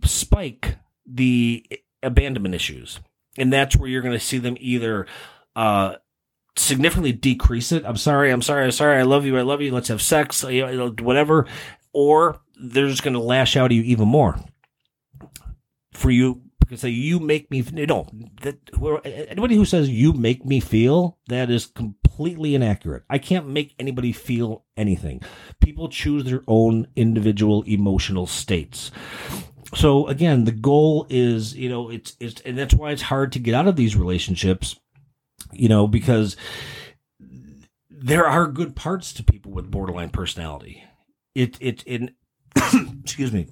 spike 0.05 0.77
the 1.07 1.67
abandonment 2.03 2.55
issues. 2.55 3.01
And 3.37 3.53
that's 3.53 3.77
where 3.77 3.89
you're 3.89 4.03
going 4.03 4.19
to 4.19 4.25
see 4.25 4.39
them 4.39 4.57
either, 4.61 5.07
uh, 5.55 5.97
significantly 6.57 7.13
decrease 7.13 7.73
it. 7.73 7.85
I'm 7.85 7.97
sorry. 7.97 8.31
I'm 8.31 8.43
sorry. 8.43 8.65
I'm 8.65 8.73
sorry. 8.73 8.99
I 8.99 9.03
love 9.03 9.25
you. 9.25 9.39
I 9.39 9.43
love 9.43 9.61
you. 9.61 9.73
Let's 9.73 9.89
have 9.89 10.03
sex, 10.03 10.43
whatever. 10.45 11.47
Or 11.93 12.41
they're 12.61 12.89
just 12.89 13.03
going 13.03 13.15
to 13.15 13.21
lash 13.21 13.57
out 13.57 13.67
at 13.67 13.73
you 13.73 13.83
even 13.83 14.09
more 14.09 14.39
for 15.93 16.11
you 16.11 16.43
because 16.61 16.81
say 16.81 16.89
you 16.89 17.19
make 17.19 17.51
me 17.51 17.65
no 17.73 18.07
that 18.43 18.59
anybody 19.05 19.57
who 19.57 19.65
says 19.65 19.89
you 19.89 20.13
make 20.13 20.45
me 20.45 20.61
feel 20.61 21.19
that 21.29 21.51
is 21.51 21.73
completely 22.21 22.55
inaccurate. 22.55 23.03
I 23.09 23.17
can't 23.17 23.49
make 23.49 23.75
anybody 23.79 24.13
feel 24.13 24.67
anything. 24.77 25.23
People 25.59 25.89
choose 25.89 26.25
their 26.25 26.43
own 26.47 26.87
individual 26.95 27.63
emotional 27.63 28.27
states. 28.27 28.91
so 29.75 30.07
again, 30.07 30.45
the 30.45 30.53
goal 30.53 31.07
is, 31.09 31.57
you 31.57 31.71
know, 31.71 31.89
it's, 31.89 32.19
it's, 32.21 32.43
and 32.43 32.59
that's 32.59 32.75
why 32.75 32.91
it's 32.91 33.01
hard 33.01 33.33
to 33.33 33.39
get 33.39 33.55
out 33.55 33.67
of 33.67 33.77
these 33.77 33.97
relationships, 33.97 34.79
you 35.51 35.71
know, 35.71 35.87
because 35.87 36.37
there 37.89 38.27
are 38.27 38.47
good 38.47 38.77
parts 38.77 39.15
to 39.15 39.25
people 39.25 39.53
with 39.53 39.71
borderline 39.71 40.11
personality. 40.11 40.85
It, 41.35 41.57
it, 41.59 41.83
in, 41.85 42.11
excuse 43.03 43.33
me. 43.33 43.47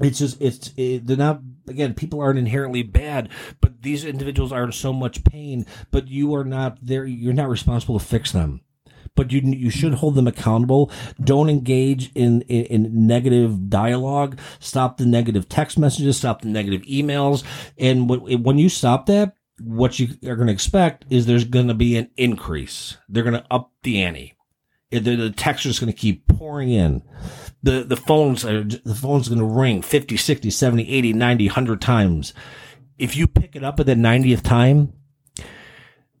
It's 0.00 0.18
just, 0.18 0.40
it's, 0.40 0.72
it, 0.76 1.06
they're 1.06 1.16
not, 1.16 1.40
again, 1.68 1.94
people 1.94 2.20
aren't 2.20 2.38
inherently 2.38 2.82
bad, 2.82 3.28
but 3.60 3.82
these 3.82 4.04
individuals 4.04 4.52
are 4.52 4.64
in 4.64 4.72
so 4.72 4.92
much 4.92 5.24
pain, 5.24 5.66
but 5.90 6.08
you 6.08 6.34
are 6.34 6.44
not 6.44 6.78
there. 6.82 7.04
You're 7.04 7.32
not 7.34 7.48
responsible 7.48 7.98
to 7.98 8.04
fix 8.04 8.32
them 8.32 8.62
but 9.14 9.30
you 9.30 9.40
you 9.40 9.70
should 9.70 9.94
hold 9.94 10.14
them 10.14 10.26
accountable. 10.26 10.90
Don't 11.20 11.50
engage 11.50 12.10
in, 12.14 12.42
in, 12.42 12.64
in 12.64 13.06
negative 13.06 13.68
dialogue. 13.68 14.38
Stop 14.58 14.96
the 14.96 15.06
negative 15.06 15.48
text 15.48 15.78
messages. 15.78 16.16
Stop 16.16 16.42
the 16.42 16.48
negative 16.48 16.82
emails. 16.82 17.44
And 17.78 18.08
when 18.08 18.58
you 18.58 18.68
stop 18.68 19.06
that, 19.06 19.36
what 19.60 19.98
you 19.98 20.08
are 20.28 20.36
going 20.36 20.48
to 20.48 20.52
expect 20.52 21.04
is 21.10 21.26
there's 21.26 21.44
going 21.44 21.68
to 21.68 21.74
be 21.74 21.96
an 21.96 22.10
increase. 22.16 22.96
They're 23.08 23.22
going 23.22 23.40
to 23.40 23.46
up 23.50 23.72
the 23.82 24.02
ante. 24.02 24.34
The, 24.90 25.32
text 25.34 25.64
is 25.64 25.80
going 25.80 25.92
to 25.92 25.98
keep 25.98 26.26
pouring 26.28 26.70
in. 26.70 27.02
The, 27.62 27.84
the 27.84 27.96
phones 27.96 28.44
are, 28.44 28.64
the 28.64 28.94
phone's 28.94 29.28
going 29.28 29.38
to 29.38 29.44
ring 29.44 29.82
50, 29.82 30.16
60, 30.16 30.50
70, 30.50 30.88
80, 30.88 31.12
90, 31.12 31.46
100 31.46 31.80
times. 31.80 32.34
If 32.98 33.16
you 33.16 33.26
pick 33.28 33.54
it 33.54 33.64
up 33.64 33.78
at 33.78 33.86
the 33.86 33.94
90th 33.94 34.42
time, 34.42 34.92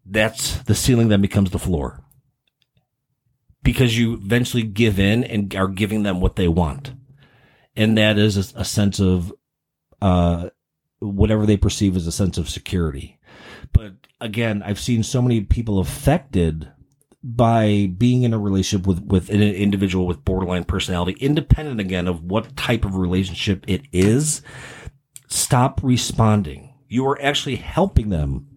that's 0.06 0.58
the 0.62 0.74
ceiling 0.74 1.08
that 1.08 1.20
becomes 1.20 1.50
the 1.50 1.58
floor 1.58 2.04
because 3.62 3.96
you 3.96 4.14
eventually 4.14 4.62
give 4.62 4.98
in 4.98 5.24
and 5.24 5.54
are 5.54 5.68
giving 5.68 6.02
them 6.02 6.20
what 6.20 6.36
they 6.36 6.48
want. 6.48 6.92
And 7.76 7.96
that 7.98 8.18
is 8.18 8.54
a, 8.54 8.60
a 8.60 8.64
sense 8.64 9.00
of, 9.00 9.32
uh, 10.00 10.50
whatever 10.98 11.46
they 11.46 11.56
perceive 11.56 11.96
as 11.96 12.06
a 12.06 12.12
sense 12.12 12.38
of 12.38 12.48
security. 12.48 13.18
But 13.72 13.94
again, 14.20 14.62
I've 14.62 14.80
seen 14.80 15.02
so 15.02 15.22
many 15.22 15.40
people 15.40 15.78
affected 15.78 16.70
by 17.22 17.92
being 17.96 18.24
in 18.24 18.34
a 18.34 18.38
relationship 18.38 18.86
with, 18.86 19.00
with 19.04 19.30
an 19.30 19.42
individual 19.42 20.06
with 20.06 20.24
borderline 20.24 20.64
personality, 20.64 21.16
independent 21.20 21.80
again 21.80 22.08
of 22.08 22.24
what 22.24 22.56
type 22.56 22.84
of 22.84 22.96
relationship 22.96 23.64
it 23.68 23.82
is. 23.92 24.42
Stop 25.28 25.80
responding. 25.82 26.74
You 26.88 27.06
are 27.06 27.20
actually 27.22 27.56
helping 27.56 28.08
them, 28.08 28.48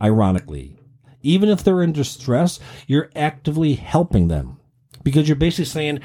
ironically, 0.00 0.78
even 1.22 1.48
if 1.48 1.62
they're 1.62 1.82
in 1.82 1.92
distress, 1.92 2.58
you're 2.86 3.10
actively 3.14 3.74
helping 3.74 4.28
them 4.28 4.58
because 5.04 5.28
you're 5.28 5.36
basically 5.36 5.66
saying, 5.66 6.00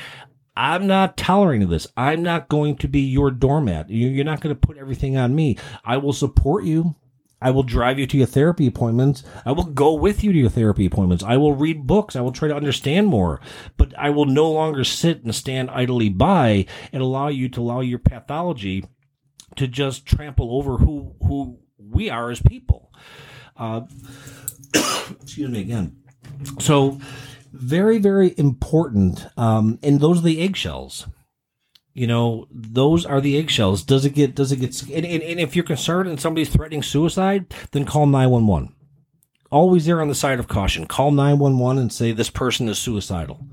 I'm 0.56 0.88
not 0.88 1.18
tolerating 1.18 1.70
this. 1.70 1.88
I'm 1.98 2.24
not 2.24 2.48
going 2.48 2.78
to 2.78 2.88
be 2.88 3.02
your 3.02 3.32
doormat. 3.32 3.90
You're 3.90 4.26
not 4.26 4.42
going 4.42 4.56
to 4.56 4.68
put 4.68 4.78
everything 4.78 5.18
on 5.18 5.36
me. 5.36 5.58
I 5.84 5.98
will 5.98 6.14
support 6.14 6.64
you. 6.64 6.96
I 7.42 7.52
will 7.52 7.64
drive 7.64 8.00
you 8.00 8.08
to 8.08 8.18
your 8.18 8.28
therapy 8.28 8.66
appointments. 8.66 9.24
I 9.46 9.52
will 9.52 9.66
go 9.66 9.94
with 9.94 10.24
you 10.24 10.34
to 10.34 10.40
your 10.40 10.50
therapy 10.50 10.86
appointments. 10.86 11.24
I 11.24 11.38
will 11.38 11.54
read 11.54 11.86
books. 11.86 12.16
I 12.16 12.22
will 12.22 12.32
try 12.32 12.48
to 12.48 12.56
understand 12.56 13.08
more, 13.08 13.40
but 13.78 13.94
I 13.98 14.10
will 14.10 14.26
no 14.26 14.52
longer 14.52 14.84
sit 14.84 15.24
and 15.24 15.34
stand 15.34 15.70
idly 15.70 16.10
by 16.10 16.66
and 16.92 17.02
allow 17.02 17.28
you 17.28 17.48
to 17.50 17.62
allow 17.62 17.82
your 17.82 18.00
pathology 18.00 18.86
to 19.56 19.68
just 19.68 20.06
trample 20.06 20.56
over 20.56 20.78
who, 20.78 21.16
who 21.22 21.60
we 21.78 22.10
are 22.10 22.32
as 22.32 22.42
people. 22.42 22.92
Uh, 23.56 23.82
excuse 25.22 25.50
me 25.50 25.62
again. 25.62 25.98
So, 26.60 27.00
very, 27.54 27.98
very 27.98 28.34
important. 28.38 29.26
Um, 29.38 29.80
and 29.82 30.00
those 30.00 30.20
are 30.20 30.24
the 30.24 30.42
eggshells. 30.42 31.08
You 31.98 32.06
know, 32.06 32.48
those 32.52 33.08
are 33.08 33.20
the 33.20 33.40
eggshells. 33.40 33.82
Does 33.82 34.06
it 34.06 34.14
get, 34.14 34.36
does 34.36 34.52
it 34.52 34.58
get, 34.58 34.84
and, 34.84 35.04
and, 35.04 35.24
and 35.24 35.40
if 35.40 35.56
you're 35.56 35.66
concerned 35.66 36.08
and 36.08 36.22
somebody's 36.22 36.48
threatening 36.48 36.84
suicide, 36.84 37.52
then 37.72 37.86
call 37.86 38.06
911. 38.06 38.72
Always 39.50 39.88
there 39.88 40.00
on 40.00 40.08
the 40.08 40.14
side 40.14 40.38
of 40.38 40.48
caution. 40.48 40.86
Call 40.86 41.10
911 41.10 41.82
and 41.82 41.92
say 41.92 42.12
this 42.12 42.30
person 42.30 42.70
is 42.70 42.78
suicidal 42.78 43.44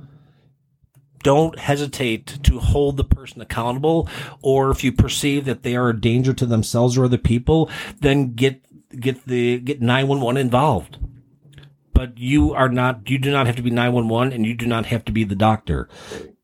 don't 1.23 1.59
hesitate 1.59 2.39
to 2.43 2.59
hold 2.59 2.99
the 2.99 3.03
person 3.05 3.41
accountable 3.41 4.07
or 4.43 4.71
if 4.71 4.85
you 4.85 4.93
perceive 4.93 5.47
that 5.47 5.63
they 5.63 5.75
are 5.75 5.89
a 5.89 5.99
danger 5.99 6.35
to 6.35 6.45
themselves 6.45 6.99
or 6.99 7.07
other 7.07 7.17
people 7.17 7.71
then 8.03 8.35
get 8.35 8.61
get 9.01 9.25
the 9.25 9.59
get 9.61 9.81
911 9.81 10.39
involved 10.39 10.99
but 11.95 12.19
you 12.19 12.53
are 12.53 12.69
not 12.69 13.09
you 13.09 13.19
do 13.19 13.31
not 13.31 13.47
have 13.47 13.57
to 13.57 13.63
be 13.63 13.71
911 13.71 14.33
and 14.33 14.45
you 14.45 14.55
do 14.55 14.67
not 14.67 14.87
have 14.87 15.05
to 15.05 15.13
be 15.13 15.25
the 15.25 15.35
doctor 15.35 15.89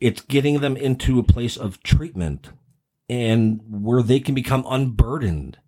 it's 0.00 0.22
getting 0.22 0.60
them 0.60 0.76
into 0.76 1.18
a 1.18 1.24
place 1.24 1.56
of 1.56 1.82
treatment 1.82 2.50
and 3.08 3.60
where 3.68 4.02
they 4.02 4.20
can 4.20 4.34
become 4.34 4.64
unburdened 4.68 5.58